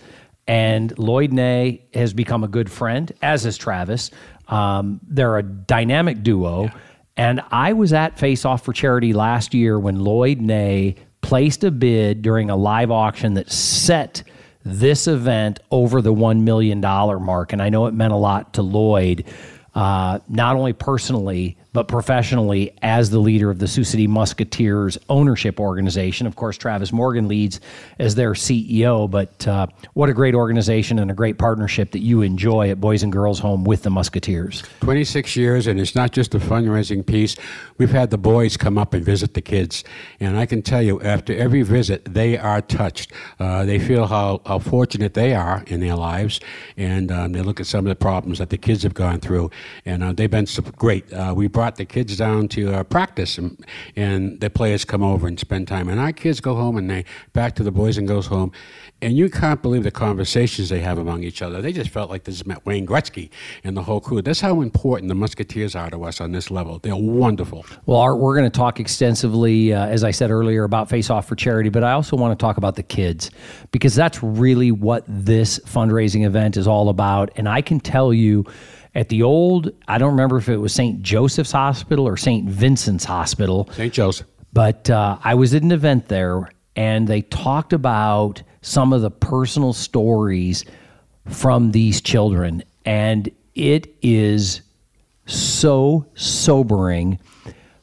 And 0.47 0.97
Lloyd 0.97 1.33
Ney 1.33 1.85
has 1.93 2.13
become 2.13 2.45
a 2.45 2.47
good 2.47 2.71
friend, 2.71 3.11
as 3.21 3.43
has 3.43 3.57
Travis. 3.57 4.11
Um, 4.47 5.01
they're 5.05 5.35
a 5.35 5.43
dynamic 5.43 6.23
duo. 6.23 6.71
And 7.17 7.41
I 7.51 7.73
was 7.73 7.91
at 7.91 8.17
Face 8.17 8.45
Off 8.45 8.63
for 8.63 8.71
Charity 8.71 9.11
last 9.11 9.53
year 9.53 9.77
when 9.77 9.99
Lloyd 9.99 10.39
Ney 10.39 10.95
placed 11.19 11.65
a 11.65 11.71
bid 11.71 12.21
during 12.21 12.49
a 12.49 12.55
live 12.55 12.91
auction 12.91 13.33
that 13.33 13.51
set 13.51 14.23
this 14.63 15.07
event 15.07 15.59
over 15.69 16.01
the 16.01 16.13
$1 16.13 16.43
million 16.43 16.79
mark. 16.79 17.51
And 17.51 17.61
I 17.61 17.67
know 17.67 17.87
it 17.87 17.93
meant 17.93 18.13
a 18.13 18.17
lot 18.17 18.53
to 18.53 18.61
Lloyd, 18.61 19.25
uh, 19.73 20.19
not 20.29 20.55
only 20.55 20.71
personally, 20.71 21.57
but 21.75 21.89
professionally 21.89 22.73
as 22.81 23.09
the 23.09 23.19
leader 23.19 23.51
of 23.51 23.59
the 23.59 23.67
Sioux 23.67 23.83
City 23.83 24.07
Musketeers 24.07 24.97
ownership 25.09 25.59
organization. 25.59 26.25
Of 26.25 26.37
course, 26.37 26.57
Travis 26.57 26.93
Morgan 26.93 27.27
leads 27.27 27.59
as 27.99 28.15
their 28.15 28.31
CEO, 28.31 29.11
but 29.11 29.45
uh, 29.45 29.67
what 29.91 30.07
a 30.07 30.13
great 30.13 30.35
organization 30.35 30.99
and 30.99 31.11
a 31.11 31.13
great 31.13 31.37
partnership 31.37 31.91
that 31.91 31.99
you 31.99 32.21
enjoy 32.21 32.69
at 32.69 32.79
Boys 32.79 33.03
and 33.03 33.11
Girls 33.11 33.39
Home 33.39 33.65
with 33.65 33.83
the 33.83 33.89
Musketeers. 33.89 34.63
26 34.79 35.35
years, 35.35 35.67
and 35.67 35.77
it's 35.77 35.95
not 35.95 36.13
just 36.13 36.33
a 36.33 36.39
fundraising 36.39 37.05
piece. 37.05 37.35
We've 37.77 37.91
had 37.91 38.09
the 38.09 38.17
boys 38.17 38.55
come 38.55 38.77
up 38.77 38.93
and 38.93 39.03
visit 39.03 39.33
the 39.33 39.41
kids, 39.41 39.83
and 40.21 40.37
I 40.37 40.45
can 40.45 40.61
tell 40.61 40.81
you, 40.81 41.01
after 41.01 41.35
every 41.35 41.63
visit, 41.63 42.05
they 42.05 42.37
are 42.37 42.61
touched. 42.61 43.11
Uh, 43.37 43.65
they 43.65 43.79
feel 43.79 44.07
how, 44.07 44.39
how 44.45 44.59
fortunate 44.59 45.13
they 45.13 45.35
are 45.35 45.61
in 45.67 45.81
their 45.81 45.97
lives, 45.97 46.39
and 46.77 47.11
um, 47.11 47.33
they 47.33 47.41
look 47.41 47.59
at 47.59 47.65
some 47.65 47.85
of 47.85 47.89
the 47.89 47.95
problems 47.95 48.39
that 48.39 48.49
the 48.49 48.57
kids 48.57 48.83
have 48.83 48.93
gone 48.93 49.19
through, 49.19 49.51
and 49.85 50.05
uh, 50.05 50.13
they've 50.13 50.31
been 50.31 50.47
great. 50.77 51.11
Uh, 51.11 51.33
we 51.35 51.47
brought 51.47 51.64
brought 51.65 51.77
the 51.77 51.85
kids 51.85 52.15
down 52.15 52.47
to 52.47 52.71
uh, 52.71 52.83
practice, 52.83 53.39
and, 53.39 53.65
and 53.95 54.39
the 54.39 54.51
players 54.51 54.85
come 54.85 55.01
over 55.01 55.27
and 55.27 55.39
spend 55.39 55.67
time. 55.67 55.89
And 55.89 55.99
our 55.99 56.11
kids 56.11 56.39
go 56.39 56.53
home 56.53 56.77
and 56.77 56.87
they 56.87 57.05
back 57.33 57.55
to 57.55 57.63
the 57.63 57.71
boys 57.71 57.97
and 57.97 58.07
girls 58.07 58.27
home, 58.27 58.51
and 59.01 59.17
you 59.17 59.31
can't 59.31 59.63
believe 59.63 59.81
the 59.81 59.89
conversations 59.89 60.69
they 60.69 60.81
have 60.81 60.99
among 60.99 61.23
each 61.23 61.41
other. 61.41 61.63
They 61.63 61.73
just 61.73 61.89
felt 61.89 62.11
like 62.11 62.23
just 62.25 62.45
met 62.45 62.63
Wayne 62.67 62.85
Gretzky 62.85 63.31
and 63.63 63.75
the 63.75 63.81
whole 63.81 63.99
crew. 63.99 64.21
That's 64.21 64.41
how 64.41 64.61
important 64.61 65.09
the 65.09 65.15
Musketeers 65.15 65.75
are 65.75 65.89
to 65.89 66.03
us 66.03 66.21
on 66.21 66.33
this 66.33 66.51
level. 66.51 66.77
They're 66.77 66.95
wonderful. 66.95 67.65
Well, 67.87 67.97
Art, 67.97 68.19
we're 68.19 68.35
going 68.37 68.51
to 68.51 68.55
talk 68.55 68.79
extensively, 68.79 69.73
uh, 69.73 69.87
as 69.87 70.03
I 70.03 70.11
said 70.11 70.29
earlier, 70.29 70.65
about 70.65 70.87
Face 70.87 71.09
Off 71.09 71.27
for 71.27 71.35
Charity, 71.35 71.69
but 71.69 71.83
I 71.83 71.93
also 71.93 72.15
want 72.15 72.37
to 72.37 72.43
talk 72.43 72.57
about 72.57 72.75
the 72.75 72.83
kids 72.83 73.31
because 73.71 73.95
that's 73.95 74.21
really 74.21 74.71
what 74.71 75.03
this 75.07 75.57
fundraising 75.65 76.27
event 76.27 76.57
is 76.57 76.67
all 76.67 76.89
about. 76.89 77.31
And 77.37 77.49
I 77.49 77.63
can 77.63 77.79
tell 77.79 78.13
you 78.13 78.45
at 78.95 79.09
the 79.09 79.23
old, 79.23 79.71
I 79.87 79.97
don't 79.97 80.11
remember 80.11 80.37
if 80.37 80.47
it 80.47 80.57
was 80.57 80.73
St. 80.73 81.01
Joseph's 81.01 81.51
Hospital 81.51 82.07
or 82.07 82.15
St. 82.15 82.49
Vincent's 82.49 83.03
Hospital. 83.03 83.69
St. 83.73 83.93
Joseph. 83.93 84.27
But 84.53 84.89
uh, 84.89 85.17
I 85.21 85.35
was 85.35 85.53
at 85.53 85.63
an 85.63 85.71
event 85.73 86.07
there 86.07 86.49
and 86.77 87.07
they 87.07 87.21
talked 87.23 87.73
about 87.73 88.41
some 88.61 88.93
of 88.93 89.01
the 89.01 89.11
personal 89.11 89.73
stories 89.73 90.63
from 91.27 91.71
these 91.71 91.99
children. 91.99 92.63
And 92.85 93.29
it 93.53 93.93
is 94.01 94.61
so 95.25 96.05
sobering. 96.15 97.19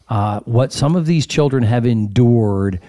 Uh, 0.08 0.40
what 0.40 0.72
some 0.72 0.96
of 0.96 1.06
these 1.06 1.26
children 1.26 1.62
have 1.62 1.86
endured 1.86 2.80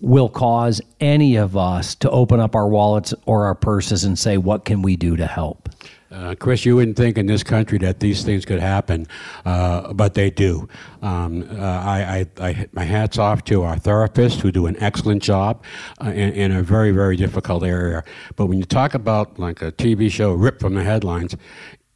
will 0.00 0.28
cause 0.28 0.80
any 1.00 1.36
of 1.36 1.56
us 1.56 1.96
to 1.96 2.10
open 2.10 2.38
up 2.38 2.54
our 2.54 2.68
wallets 2.68 3.12
or 3.26 3.46
our 3.46 3.54
purses 3.54 4.04
and 4.04 4.16
say, 4.16 4.36
What 4.36 4.64
can 4.64 4.82
we 4.82 4.96
do 4.96 5.16
to 5.16 5.26
help? 5.26 5.67
Uh, 6.10 6.34
Chris, 6.38 6.64
you 6.64 6.76
wouldn't 6.76 6.96
think 6.96 7.18
in 7.18 7.26
this 7.26 7.42
country 7.42 7.76
that 7.78 8.00
these 8.00 8.24
things 8.24 8.46
could 8.46 8.60
happen, 8.60 9.06
uh, 9.44 9.92
but 9.92 10.14
they 10.14 10.30
do. 10.30 10.66
Um, 11.02 11.46
uh, 11.50 11.62
I, 11.62 12.26
I, 12.40 12.48
I, 12.48 12.66
my 12.72 12.84
hat's 12.84 13.18
off 13.18 13.44
to 13.44 13.62
our 13.62 13.76
therapists 13.76 14.40
who 14.40 14.50
do 14.50 14.66
an 14.66 14.76
excellent 14.80 15.22
job 15.22 15.62
uh, 16.02 16.08
in, 16.08 16.32
in, 16.32 16.52
a 16.52 16.62
very, 16.62 16.92
very 16.92 17.16
difficult 17.16 17.62
area. 17.62 18.04
But 18.36 18.46
when 18.46 18.58
you 18.58 18.64
talk 18.64 18.94
about 18.94 19.38
like 19.38 19.60
a 19.60 19.70
TV 19.70 20.10
show 20.10 20.32
ripped 20.32 20.60
from 20.60 20.74
the 20.74 20.82
headlines, 20.82 21.36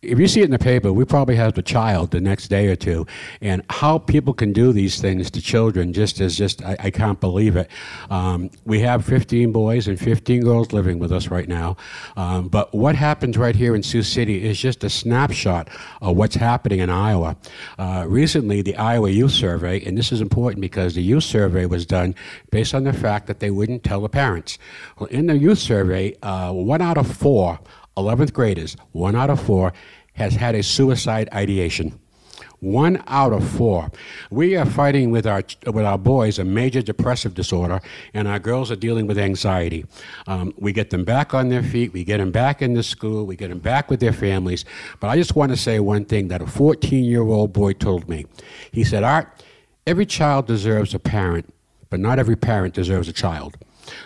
if 0.03 0.19
you 0.19 0.27
see 0.27 0.41
it 0.41 0.47
in 0.47 0.51
the 0.51 0.59
paper, 0.59 0.93
we 0.93 1.05
probably 1.05 1.37
have 1.37 1.57
a 1.57 1.63
child 1.63 2.11
the 2.11 2.21
next 2.21 2.49
day 2.49 2.67
or 2.67 2.75
two, 2.75 3.07
and 3.41 3.63
how 3.71 3.99
people 3.99 4.35
can 4.35 4.53
do 4.53 4.73
these 4.73 5.01
things 5.01 5.31
to 5.31 5.41
children 5.41 5.93
just 5.93 6.21
is 6.21 6.37
just 6.37 6.63
I, 6.65 6.77
I 6.81 6.91
can't 6.91 7.21
believe 7.21 7.55
it. 7.55 7.71
Um, 8.11 8.51
we 8.65 8.81
have 8.81 9.05
15 9.05 9.53
boys 9.53 9.87
and 9.87 9.99
15 9.99 10.43
girls 10.43 10.73
living 10.73 10.99
with 10.99 11.13
us 11.13 11.29
right 11.29 11.49
now, 11.49 11.77
um, 12.17 12.49
but 12.49 12.75
what 12.75 12.97
happens 12.97 13.39
right 13.39 13.55
here 13.55 13.77
in 13.77 13.83
Sioux 13.85 14.03
City 14.03 14.45
is 14.45 14.59
just 14.59 14.83
a 14.83 14.91
snapshot 14.91 15.69
of 16.01 16.17
what's 16.17 16.35
happening 16.35 16.81
in 16.81 16.91
Iowa. 16.91 17.37
Uh, 17.79 18.05
recently, 18.09 18.61
the 18.61 18.77
Iowa 18.77 19.09
Youth 19.09 19.33
Survey, 19.33 19.85
and 19.85 19.97
this 19.97 20.11
is 20.11 20.21
important 20.21 20.61
because 20.61 20.97
the 20.97 21.03
Youth 21.03 21.25
Survey 21.25 21.67
was 21.67 21.87
done 21.87 22.17
based 22.51 22.75
on 22.75 22.83
the 22.83 22.93
fact 22.93 23.29
that 23.29 23.39
they 23.39 23.53
wouldn't 23.53 23.85
tell 23.85 24.01
the 24.01 24.09
parents. 24.09 24.59
Well, 24.99 25.09
in 25.11 25.27
the 25.27 25.39
Youth 25.39 25.59
Survey, 25.59 26.17
uh, 26.23 26.53
one 26.53 26.83
out 26.83 26.99
of 26.99 27.07
four 27.17 27.61
11th 27.97 28.33
graders, 28.33 28.77
one 28.93 29.15
out 29.15 29.31
of 29.31 29.41
four, 29.41 29.73
has 30.15 30.35
had 30.35 30.55
a 30.55 30.63
suicide 30.63 31.29
ideation. 31.33 31.99
One 32.61 33.03
out 33.09 33.33
of 33.33 33.49
four. 33.49 33.91
We 34.31 34.57
are 34.57 34.65
fighting 34.65 35.11
with 35.11 35.27
our 35.27 35.43
with 35.67 35.85
our 35.85 35.99
boys 35.99 36.39
a 36.39 36.45
major 36.45 36.81
depressive 36.81 37.35
disorder, 37.35 37.81
and 38.15 38.29
our 38.29 38.39
girls 38.39 38.71
are 38.71 38.77
dealing 38.77 39.09
with 39.09 39.19
anxiety. 39.19 39.85
Um, 40.29 40.55
we 40.57 40.73
get 40.73 40.91
them 40.91 41.05
back 41.05 41.35
on 41.35 41.49
their 41.49 41.65
feet. 41.65 41.93
We 41.93 42.05
get 42.05 42.19
them 42.19 42.31
back 42.31 42.63
in 42.63 42.75
the 42.75 42.85
school. 42.85 43.27
We 43.27 43.35
get 43.35 43.49
them 43.49 43.59
back 43.59 43.91
with 43.91 43.99
their 43.99 44.13
families. 44.13 44.65
But 45.01 45.09
I 45.09 45.17
just 45.17 45.35
want 45.35 45.51
to 45.51 45.57
say 45.57 45.81
one 45.81 46.05
thing 46.05 46.29
that 46.29 46.41
a 46.41 46.47
14 46.47 47.05
year 47.05 47.23
old 47.23 47.53
boy 47.53 47.73
told 47.73 48.09
me. 48.09 48.27
He 48.71 48.85
said, 48.85 49.03
"Art, 49.03 49.43
every 49.85 50.07
child 50.07 50.47
deserves 50.47 50.95
a 50.95 51.01
parent, 51.01 51.53
but 51.91 51.99
not 51.99 52.21
every 52.21 52.37
parent 52.37 52.75
deserves 52.75 53.09
a 53.09 53.13
child." 53.13 53.57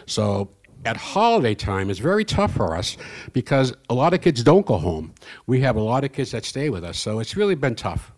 So 0.07 0.49
at 0.87 0.97
holiday 0.97 1.55
time 1.55 1.91
is 1.91 1.99
very 1.99 2.25
tough 2.25 2.55
for 2.55 2.77
us 2.77 2.97
because 3.33 3.75
a 3.91 3.95
lot 3.95 4.15
of 4.15 4.21
kids 4.21 4.43
don't 4.45 4.65
go 4.65 4.79
home. 4.79 5.13
We 5.47 5.61
have 5.61 5.77
a 5.77 5.81
lot 5.81 6.05
of 6.05 6.13
kids 6.13 6.31
that 6.31 6.45
stay 6.45 6.71
with 6.71 6.85
us, 6.85 6.97
so 6.97 7.19
it's 7.19 7.37
really 7.37 7.57
been 7.57 7.75
tough. 7.75 8.13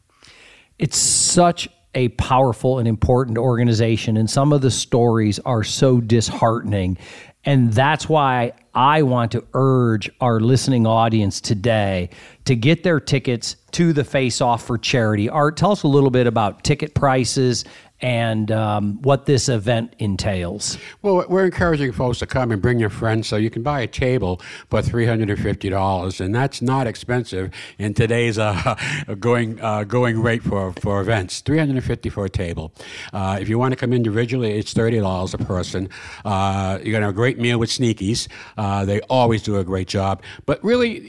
It's 0.79 0.99
such 0.99 1.69
a 1.95 2.11
powerful 2.11 2.79
and 2.79 2.87
important 2.87 3.39
organization, 3.39 4.19
and 4.19 4.29
some 4.29 4.53
of 4.53 4.61
the 4.61 4.71
stories 4.71 5.39
are 5.41 5.65
so 5.65 6.01
disheartening. 6.01 6.99
And 7.45 7.73
that's 7.73 8.09
why 8.09 8.53
I 8.75 9.03
want 9.03 9.33
to 9.33 9.45
urge 9.55 10.11
our 10.21 10.39
listening 10.39 10.87
audience 10.87 11.41
today 11.41 12.11
to 12.45 12.55
get 12.55 12.83
their 12.83 13.01
tickets 13.01 13.57
to 13.73 13.95
the 13.95 14.05
Face 14.05 14.43
Off 14.43 14.67
for 14.67 14.77
Charity. 14.77 15.31
Art, 15.31 15.57
tell 15.57 15.73
us 15.73 15.83
a 15.83 15.89
little 15.89 16.11
bit 16.11 16.27
about 16.27 16.63
ticket 16.63 16.95
prices 16.95 17.65
and 18.01 18.51
um, 18.53 19.03
what 19.03 19.27
this 19.27 19.49
event 19.49 19.95
entails. 19.99 20.79
Well, 21.03 21.25
we're 21.29 21.45
encouraging 21.45 21.93
folks 21.93 22.19
to 22.21 22.27
come 22.27 22.53
and 22.53 22.63
bring 22.63 22.79
your 22.79 22.91
friends 22.91 23.27
so 23.27 23.37
you 23.37 23.51
can 23.51 23.63
buy 23.63 23.81
a 23.81 23.87
table 23.87 24.41
for 24.71 24.81
$350, 24.83 26.21
and 26.21 26.35
that's 26.35 26.63
not 26.63 26.87
expensive 26.87 27.51
in 27.79 27.95
today's 27.95 28.39
uh, 28.39 28.77
going 29.19 29.61
uh, 29.61 29.85
going 29.85 30.23
rate 30.23 30.43
for, 30.43 30.73
for 30.75 31.01
events. 31.01 31.41
350 31.41 32.09
for 32.11 32.25
a 32.25 32.31
table. 32.31 32.73
Uh, 33.13 33.39
if 33.41 33.49
you 33.49 33.59
want 33.59 33.73
to 33.73 33.77
come 33.77 33.93
individually, 33.93 34.53
it's 34.59 34.75
$30 34.75 35.35
a 35.35 35.39
person. 35.39 35.89
Uh, 36.25 36.79
you're 36.83 36.93
going 36.93 37.01
to 37.01 37.07
have 37.07 37.11
a 37.11 37.13
great 37.13 37.39
meal 37.39 37.59
with 37.59 37.71
Sneaky's. 37.71 38.29
Uh, 38.57 38.85
they 38.85 39.01
always 39.03 39.43
do 39.43 39.57
a 39.57 39.65
great 39.65 39.89
job. 39.89 40.23
But 40.47 40.63
really, 40.63 41.09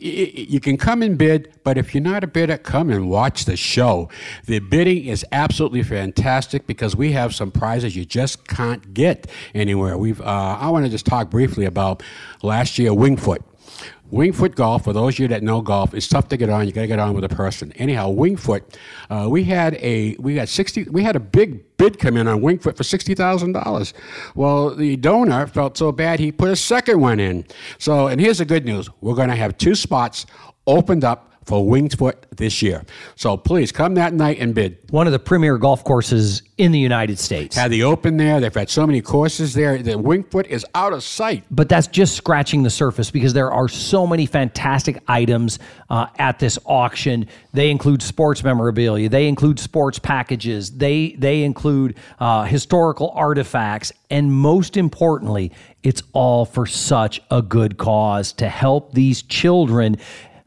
you 0.49 0.59
can 0.59 0.77
come 0.77 1.01
and 1.01 1.17
bid, 1.17 1.53
but 1.63 1.77
if 1.77 1.93
you're 1.93 2.03
not 2.03 2.23
a 2.23 2.27
bidder, 2.27 2.57
come 2.57 2.89
and 2.89 3.09
watch 3.09 3.45
the 3.45 3.57
show. 3.57 4.09
The 4.45 4.59
bidding 4.59 5.05
is 5.05 5.25
absolutely 5.31 5.83
fantastic 5.83 6.67
because 6.79 6.95
we 6.95 7.11
have 7.11 7.35
some 7.35 7.51
prizes 7.51 7.93
you 7.93 8.05
just 8.05 8.47
can't 8.47 8.93
get 8.93 9.29
anywhere. 9.53 9.97
We've 9.97 10.21
uh, 10.21 10.57
I 10.61 10.69
want 10.69 10.85
to 10.85 10.89
just 10.89 11.05
talk 11.05 11.29
briefly 11.29 11.65
about 11.65 12.01
last 12.41 12.79
year 12.79 12.91
Wingfoot. 12.91 13.43
Wingfoot 14.13 14.55
golf, 14.55 14.85
for 14.85 14.93
those 14.93 15.15
of 15.15 15.19
you 15.19 15.27
that 15.27 15.43
know 15.43 15.61
golf, 15.61 15.93
it's 15.93 16.07
tough 16.07 16.29
to 16.29 16.37
get 16.37 16.49
on. 16.49 16.65
You 16.65 16.71
got 16.71 16.81
to 16.81 16.87
get 16.87 16.97
on 16.97 17.13
with 17.13 17.23
a 17.25 17.29
person. 17.29 17.71
Anyhow, 17.73 18.11
Wingfoot, 18.11 18.63
uh, 19.09 19.27
we 19.29 19.43
had 19.43 19.75
a 19.75 20.15
we 20.19 20.37
had 20.37 20.47
sixty. 20.47 20.83
We 20.83 21.03
had 21.03 21.17
a 21.17 21.19
big 21.19 21.77
bid 21.77 21.99
come 21.99 22.15
in 22.15 22.27
on 22.27 22.39
Wingfoot 22.39 22.77
for 22.77 22.83
sixty 22.83 23.13
thousand 23.13 23.51
dollars. 23.51 23.93
Well, 24.33 24.73
the 24.73 24.95
donor 24.95 25.47
felt 25.47 25.77
so 25.77 25.91
bad 25.91 26.19
he 26.19 26.31
put 26.31 26.49
a 26.49 26.55
second 26.55 27.01
one 27.01 27.19
in. 27.19 27.45
So, 27.77 28.07
and 28.07 28.21
here's 28.21 28.37
the 28.37 28.45
good 28.45 28.65
news: 28.65 28.89
we're 29.01 29.15
going 29.15 29.29
to 29.29 29.35
have 29.35 29.57
two 29.57 29.75
spots 29.75 30.25
opened 30.65 31.03
up 31.03 31.38
for 31.49 31.65
Wingfoot 31.65 32.13
this 32.37 32.61
year. 32.61 32.85
So 33.15 33.35
please 33.35 33.71
come 33.71 33.95
that 33.95 34.13
night 34.13 34.37
and 34.39 34.53
bid. 34.53 34.77
One 34.91 35.07
of 35.07 35.13
the 35.13 35.19
premier 35.19 35.57
golf 35.57 35.83
courses 35.83 36.43
in 36.59 36.71
the 36.71 36.77
United 36.77 37.17
States. 37.17 37.55
Had 37.55 37.71
the 37.71 37.83
Open 37.83 38.17
there. 38.17 38.39
They've 38.39 38.53
had 38.53 38.69
so 38.69 38.85
many 38.85 39.01
courses 39.01 39.55
there. 39.55 39.79
The 39.79 39.93
Wingfoot 39.93 40.45
is 40.45 40.63
out 40.75 40.93
of 40.93 41.03
sight. 41.03 41.45
But 41.49 41.67
that's 41.67 41.87
just 41.87 42.15
scratching 42.15 42.61
the 42.61 42.69
surface 42.69 43.09
because 43.09 43.33
there 43.33 43.51
are 43.51 43.67
so 43.67 44.05
many 44.05 44.27
fantastic 44.27 45.01
items 45.07 45.57
uh, 45.89 46.05
at 46.19 46.37
this 46.37 46.59
auction. 46.65 47.27
They 47.51 47.71
include 47.71 48.03
sports 48.03 48.43
memorabilia. 48.43 49.09
They 49.09 49.27
include 49.27 49.59
sports 49.59 49.97
packages. 49.97 50.69
They 50.69 51.15
they 51.17 51.43
include 51.43 51.95
uh, 52.19 52.43
historical 52.43 53.09
artifacts, 53.15 53.91
and 54.11 54.31
most 54.31 54.77
importantly, 54.77 55.51
it's 55.81 56.03
all 56.13 56.45
for 56.45 56.65
such 56.65 57.21
a 57.31 57.41
good 57.41 57.77
cause 57.77 58.33
to 58.33 58.49
help 58.49 58.93
these 58.93 59.21
children 59.21 59.97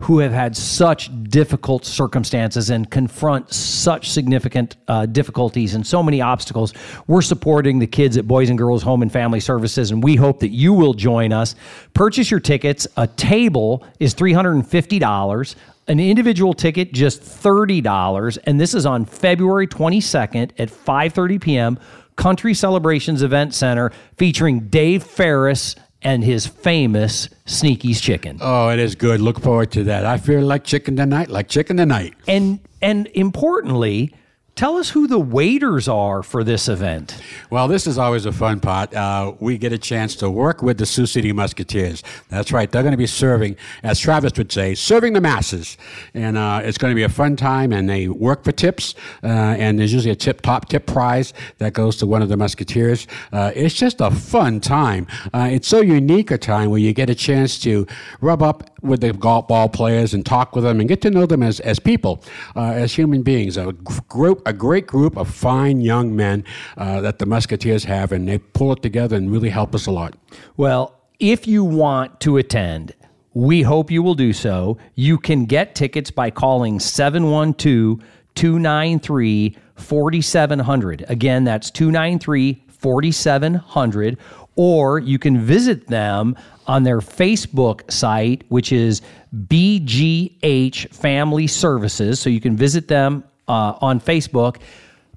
who 0.03 0.19
have 0.19 0.33
had 0.33 0.57
such 0.57 1.11
difficult 1.31 1.85
circumstances 1.85 2.71
and 2.71 2.91
confront 2.91 3.53
such 3.55 4.11
significant 4.11 4.77
uh, 4.89 5.07
difficulties 5.07 5.77
and 5.77 5.87
so 5.87 6.03
many 6.03 6.21
obstacles. 6.21 6.75
We're 7.07 7.23
supporting 7.23 7.79
the 7.79 7.87
kids 7.87 8.17
at 8.17 8.27
Boys 8.27 8.51
and 8.51 8.59
Girls 8.59 8.83
Home 8.83 9.03
and 9.03 9.13
Family 9.13 9.39
Services, 9.39 9.93
and 9.93 10.03
we 10.03 10.17
hope 10.17 10.41
that 10.41 10.51
you 10.51 10.73
will 10.73 10.93
join 10.93 11.33
us. 11.33 11.55
Purchase 11.95 12.33
your 12.33 12.41
tickets. 12.41 12.89
A 12.97 13.07
table 13.07 13.87
is 14.01 14.13
$350 14.15 15.55
an 15.89 15.99
individual 15.99 16.55
ticket 16.55 16.93
just 16.93 17.21
$30 17.23 18.39
and 18.45 18.61
this 18.61 18.73
is 18.73 18.87
on 18.87 19.05
february 19.05 19.67
22nd 19.67 20.53
at 20.57 20.69
5.30 20.69 21.41
p.m 21.41 21.79
country 22.15 22.55
celebrations 22.55 23.21
event 23.21 23.53
center 23.53 23.91
featuring 24.17 24.69
dave 24.69 25.03
ferris 25.03 25.75
and 26.05 26.25
his 26.25 26.47
famous 26.47 27.29
Sneaky's 27.47 28.01
chicken. 28.01 28.39
Oh, 28.41 28.69
it 28.71 28.79
is 28.79 28.95
good. 28.95 29.21
Look 29.21 29.41
forward 29.41 29.71
to 29.73 29.85
that. 29.85 30.05
I 30.05 30.19
feel 30.19 30.43
like 30.43 30.65
chicken 30.65 30.97
tonight, 30.97 31.29
like 31.29 31.49
chicken 31.49 31.77
tonight. 31.77 32.15
And 32.27 32.61
and 32.81 33.09
importantly, 33.15 34.13
Tell 34.55 34.77
us 34.77 34.91
who 34.91 35.07
the 35.07 35.19
waiters 35.19 35.89
are 35.89 36.23
for 36.23 36.45
this 36.45 36.69
event. 36.69 37.21
Well, 37.49 37.69
this 37.69 37.87
is 37.87 37.97
always 37.97 38.27
a 38.27 38.33
fun 38.33 38.61
part. 38.61 38.95
Uh, 38.95 39.33
we 39.41 39.57
get 39.57 39.73
a 39.73 39.79
chance 39.79 40.15
to 40.17 40.29
work 40.31 40.63
with 40.63 40.77
the 40.77 40.85
Sioux 40.85 41.07
City 41.07 41.33
Musketeers. 41.33 42.03
That's 42.29 42.53
right. 42.53 42.71
They're 42.71 42.83
going 42.83 42.93
to 42.93 42.99
be 42.99 43.07
serving, 43.07 43.57
as 43.83 43.99
Travis 43.99 44.33
would 44.37 44.53
say, 44.53 44.75
serving 44.75 45.15
the 45.15 45.23
masses. 45.23 45.79
And 46.13 46.37
uh, 46.37 46.61
it's 46.63 46.77
going 46.77 46.91
to 46.91 46.95
be 46.95 47.03
a 47.03 47.09
fun 47.09 47.35
time, 47.35 47.73
and 47.73 47.89
they 47.89 48.09
work 48.09 48.45
for 48.45 48.53
tips. 48.53 48.95
Uh, 49.25 49.27
and 49.27 49.79
there's 49.79 49.93
usually 49.93 50.13
a 50.13 50.17
tip 50.17 50.43
top 50.43 50.69
tip 50.69 50.85
prize 50.87 51.33
that 51.57 51.73
goes 51.73 51.97
to 51.97 52.07
one 52.07 52.21
of 52.21 52.29
the 52.29 52.37
Musketeers. 52.37 53.07
Uh, 53.33 53.53
it's 53.55 53.75
just 53.75 54.03
a 54.03 54.11
fun 54.11 54.61
time. 54.61 55.07
Uh, 55.33 55.49
it's 55.51 55.67
so 55.67 55.81
unique 55.81 56.31
a 56.31 56.37
time 56.37 56.69
where 56.69 56.81
you 56.81 56.93
get 56.93 57.09
a 57.09 57.15
chance 57.15 57.59
to 57.61 57.87
rub 58.21 58.43
up 58.43 58.72
with 58.83 59.01
the 59.01 59.13
golf 59.13 59.49
ball 59.49 59.69
players 59.69 60.13
and 60.13 60.27
talk 60.27 60.55
with 60.55 60.65
them 60.65 60.81
and 60.81 60.89
get 60.89 61.01
to 61.03 61.11
know 61.11 61.25
them 61.27 61.43
as, 61.43 61.61
as 61.61 61.79
people, 61.79 62.23
uh, 62.57 62.73
as 62.73 62.95
human 62.95 63.23
beings. 63.23 63.57
A 63.57 63.73
group 63.73 64.43
a 64.47 64.53
great 64.53 64.87
group 64.87 65.17
of 65.17 65.33
fine 65.33 65.81
young 65.81 66.15
men 66.15 66.45
uh, 66.77 67.01
that 67.01 67.19
the 67.19 67.27
Musketeers 67.27 67.85
have, 67.85 68.13
and 68.13 68.29
they 68.29 68.39
pull 68.39 68.73
it 68.73 68.83
together 68.83 69.17
and 69.17 69.31
really 69.31 69.51
help 69.51 69.75
us 69.75 69.87
a 69.87 69.91
lot. 69.91 70.15
Well, 70.57 71.01
if 71.19 71.47
you 71.47 71.65
want 71.65 72.21
to 72.21 72.37
attend, 72.37 72.95
we 73.35 73.63
hope 73.63 73.91
you 73.91 74.03
will 74.03 74.15
do 74.15 74.33
so. 74.33 74.79
You 74.95 75.19
can 75.19 75.47
get 75.47 75.75
tickets 75.75 76.11
by 76.11 76.31
calling 76.31 76.81
712 76.81 78.01
293 78.35 79.57
4700. 79.77 81.05
Again, 81.09 81.45
that's 81.45 81.71
293 81.71 82.65
4700. 82.69 84.19
Or 84.57 84.99
you 84.99 85.19
can 85.19 85.41
visit 85.41 85.87
them 85.87 86.37
on 86.67 86.83
their 86.83 87.01
Facebook 87.01 87.91
site, 87.91 88.45
which 88.49 88.73
is 88.73 89.03
BGH 89.47 90.95
Family 90.95 91.47
Services. 91.47 92.21
So 92.21 92.31
you 92.31 92.41
can 92.41 92.57
visit 92.57 92.89
them 92.89 93.25
uh, 93.49 93.75
on 93.81 94.01
Facebook. 94.01 94.59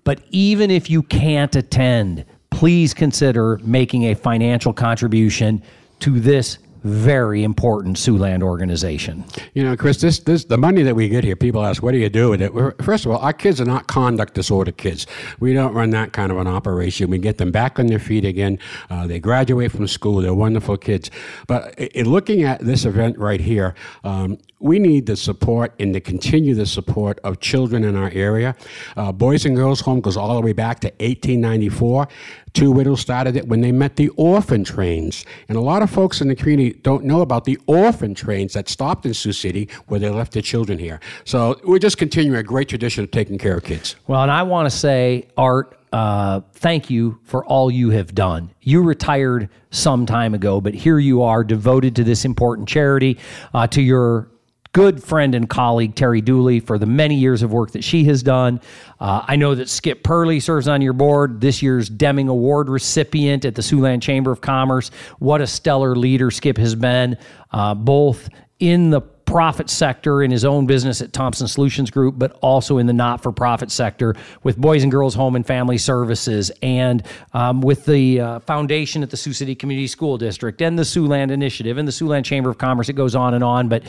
But 0.03 0.21
even 0.29 0.71
if 0.71 0.89
you 0.89 1.03
can't 1.03 1.55
attend, 1.55 2.25
please 2.49 2.93
consider 2.93 3.59
making 3.63 4.03
a 4.03 4.13
financial 4.13 4.71
contribution 4.71 5.61
to 5.99 6.19
this 6.19 6.59
very 6.85 7.43
important 7.43 7.97
Siouxland 7.97 8.43
organization. 8.43 9.25
You 9.55 9.63
know, 9.63 9.75
Chris, 9.75 9.99
this, 9.99 10.19
this 10.19 10.45
the 10.45 10.57
money 10.57 10.83
that 10.83 10.95
we 10.95 11.09
get 11.09 11.23
here. 11.23 11.35
People 11.35 11.65
ask, 11.65 11.81
"What 11.81 11.93
do 11.93 11.97
you 11.97 12.09
do 12.09 12.29
with 12.29 12.41
it?" 12.41 12.51
First 12.83 13.05
of 13.05 13.11
all, 13.11 13.17
our 13.17 13.33
kids 13.33 13.59
are 13.59 13.65
not 13.65 13.87
conduct 13.87 14.35
disorder 14.35 14.71
kids. 14.71 15.07
We 15.39 15.53
don't 15.53 15.73
run 15.73 15.89
that 15.91 16.13
kind 16.13 16.31
of 16.31 16.37
an 16.37 16.47
operation. 16.47 17.09
We 17.09 17.17
get 17.17 17.39
them 17.39 17.51
back 17.51 17.79
on 17.79 17.87
their 17.87 17.99
feet 17.99 18.23
again. 18.23 18.59
Uh, 18.89 19.07
they 19.07 19.19
graduate 19.19 19.71
from 19.71 19.87
school. 19.87 20.21
They're 20.21 20.33
wonderful 20.33 20.77
kids. 20.77 21.09
But 21.47 21.73
in 21.79 22.07
looking 22.07 22.43
at 22.43 22.59
this 22.59 22.85
event 22.85 23.17
right 23.17 23.41
here, 23.41 23.73
um, 24.03 24.37
we 24.59 24.79
need 24.79 25.05
the 25.05 25.15
support 25.15 25.73
and 25.79 25.93
to 25.93 25.99
continue 25.99 26.55
the 26.55 26.65
support 26.65 27.19
of 27.23 27.39
children 27.39 27.83
in 27.83 27.95
our 27.95 28.11
area. 28.13 28.55
Uh, 28.95 29.11
Boys 29.11 29.45
and 29.45 29.55
Girls 29.55 29.81
Home 29.81 30.01
goes 30.01 30.17
all 30.17 30.35
the 30.35 30.41
way 30.41 30.53
back 30.53 30.79
to 30.81 30.87
1894. 30.99 32.07
Two 32.55 32.71
Widows 32.71 33.01
started 33.01 33.35
it 33.35 33.49
when 33.49 33.59
they 33.59 33.73
met 33.73 33.97
the 33.97 34.07
orphan 34.15 34.63
trains. 34.63 35.25
And 35.49 35.57
a 35.57 35.61
lot 35.61 35.81
of 35.81 35.89
folks 35.89 36.21
in 36.21 36.29
the 36.29 36.35
community 36.35 36.79
don't 36.83 37.03
know 37.03 37.19
about 37.19 37.43
the 37.43 37.59
orphan 37.67 38.15
trains 38.15 38.53
that 38.53 38.69
stopped 38.69 39.05
in 39.05 39.13
Sioux 39.13 39.33
City 39.33 39.67
where 39.87 39.99
they 39.99 40.09
left 40.09 40.31
their 40.31 40.41
children 40.41 40.79
here. 40.79 41.01
So 41.25 41.59
we're 41.65 41.79
just 41.79 41.97
continuing 41.97 42.37
a 42.37 42.43
great 42.43 42.69
tradition 42.69 43.03
of 43.03 43.11
taking 43.11 43.37
care 43.37 43.57
of 43.57 43.65
kids. 43.65 43.97
Well, 44.07 44.21
and 44.21 44.31
I 44.31 44.43
want 44.43 44.71
to 44.71 44.75
say, 44.75 45.27
Art, 45.35 45.77
uh, 45.91 46.41
thank 46.53 46.89
you 46.89 47.19
for 47.23 47.45
all 47.45 47.69
you 47.69 47.89
have 47.89 48.15
done. 48.15 48.51
You 48.61 48.83
retired 48.83 49.49
some 49.71 50.05
time 50.05 50.33
ago, 50.33 50.61
but 50.61 50.73
here 50.73 50.97
you 50.97 51.23
are 51.23 51.43
devoted 51.43 51.93
to 51.97 52.05
this 52.05 52.23
important 52.23 52.69
charity, 52.69 53.17
uh, 53.53 53.67
to 53.67 53.81
your 53.81 54.29
good 54.75 55.01
friend 55.01 55.35
and 55.35 55.49
colleague 55.49 55.95
Terry 55.95 56.19
Dooley 56.19 56.59
for 56.59 56.77
the 56.77 56.85
many 56.85 57.15
years 57.15 57.43
of 57.43 57.53
work 57.53 57.71
that 57.71 57.81
she 57.81 58.03
has 58.03 58.21
done. 58.21 58.59
Uh, 58.99 59.23
I 59.25 59.37
know 59.37 59.55
that 59.55 59.69
Skip 59.69 60.03
Purley 60.03 60.41
serves 60.41 60.67
on 60.67 60.81
your 60.81 60.91
board, 60.91 61.39
this 61.39 61.61
year's 61.61 61.87
Deming 61.87 62.27
Award 62.27 62.67
recipient 62.67 63.45
at 63.45 63.55
the 63.55 63.61
Siouxland 63.61 64.01
Chamber 64.01 64.33
of 64.33 64.41
Commerce. 64.41 64.91
What 65.19 65.39
a 65.39 65.47
stellar 65.47 65.95
leader 65.95 66.29
Skip 66.29 66.57
has 66.57 66.75
been, 66.75 67.17
uh, 67.51 67.73
both 67.73 68.27
in 68.59 68.89
the 68.89 68.99
profit 69.35 69.69
sector 69.69 70.23
in 70.23 70.31
his 70.31 70.45
own 70.45 70.65
business 70.65 71.01
at 71.01 71.11
Thompson 71.11 71.45
Solutions 71.45 71.91
Group, 71.91 72.15
but 72.17 72.39
also 72.41 72.77
in 72.77 72.85
the 72.85 72.93
not 72.93 73.21
for 73.21 73.33
profit 73.33 73.69
sector 73.69 74.15
with 74.43 74.55
Boys 74.55 74.81
and 74.81 74.89
Girls 74.89 75.13
Home 75.13 75.35
and 75.35 75.45
Family 75.45 75.77
Services 75.77 76.53
and 76.61 77.03
um, 77.33 77.59
with 77.59 77.85
the 77.85 78.21
uh, 78.21 78.39
foundation 78.39 79.03
at 79.03 79.09
the 79.09 79.17
Sioux 79.17 79.33
City 79.33 79.53
Community 79.53 79.87
School 79.87 80.17
District 80.17 80.61
and 80.61 80.79
the 80.79 80.83
Siouxland 80.83 81.31
Initiative 81.31 81.77
and 81.77 81.85
the 81.85 81.91
Siouxland 81.91 82.23
Chamber 82.23 82.49
of 82.49 82.57
Commerce. 82.57 82.87
It 82.87 82.93
goes 82.93 83.13
on 83.13 83.33
and 83.33 83.43
on. 83.43 83.67
But 83.67 83.83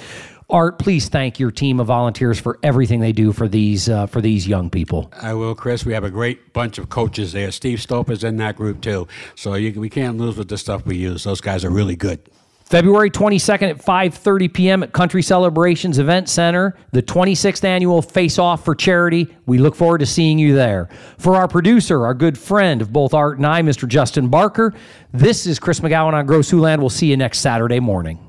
Art, 0.50 0.80
please 0.80 1.09
thank 1.09 1.38
your 1.38 1.52
team 1.52 1.78
of 1.78 1.87
volunteers 1.87 2.40
for 2.40 2.59
everything 2.64 2.98
they 2.98 3.12
do 3.12 3.32
for 3.32 3.46
these 3.46 3.88
uh, 3.88 4.06
for 4.06 4.20
these 4.20 4.48
young 4.48 4.68
people. 4.68 5.12
I 5.12 5.35
will, 5.35 5.54
Chris. 5.54 5.85
We 5.85 5.92
have 5.92 6.02
a 6.02 6.11
great 6.11 6.54
bunch 6.54 6.78
of 6.78 6.88
coaches 6.88 7.32
there. 7.32 7.52
Steve 7.52 7.80
Stoper's 7.80 8.24
in 8.24 8.37
that 8.38 8.56
group 8.56 8.80
too, 8.80 9.06
so 9.37 9.54
you, 9.54 9.80
we 9.80 9.90
can't 9.90 10.18
lose 10.18 10.37
with 10.37 10.48
the 10.48 10.59
stuff 10.59 10.85
we 10.85 10.96
use. 10.96 11.22
Those 11.22 11.40
guys 11.40 11.64
are 11.64 11.70
really 11.70 11.94
good. 11.94 12.28
February 12.66 13.12
22nd 13.12 13.70
at 13.70 13.79
5:30 13.79 14.52
p.m. 14.52 14.83
at 14.83 14.92
Country 14.92 15.22
Celebrations 15.22 16.00
Event 16.00 16.29
Center, 16.29 16.76
the 16.90 17.00
26th 17.00 17.62
annual 17.62 18.02
Face 18.02 18.40
Off 18.40 18.64
for 18.64 18.74
Charity. 18.74 19.33
We 19.46 19.59
look 19.59 19.76
forward 19.76 19.98
to 19.98 20.07
seeing 20.07 20.37
you 20.40 20.57
there. 20.57 20.88
For 21.16 21.37
our 21.37 21.46
producer, 21.46 22.05
our 22.05 22.14
good 22.14 22.37
friend 22.37 22.83
of 22.83 22.92
both 22.92 23.14
Art 23.14 23.37
and 23.37 23.46
I, 23.46 23.62
Mr. 23.62 23.87
Justin 23.87 24.26
Barker, 24.26 24.74
this 25.12 25.46
is 25.46 25.61
Chris 25.61 25.79
McGowan 25.79 26.14
on 26.14 26.26
Grow 26.26 26.40
Siouxland. 26.40 26.81
We'll 26.81 26.90
see 26.90 27.07
you 27.07 27.16
next 27.16 27.38
Saturday 27.38 27.79
morning. 27.79 28.25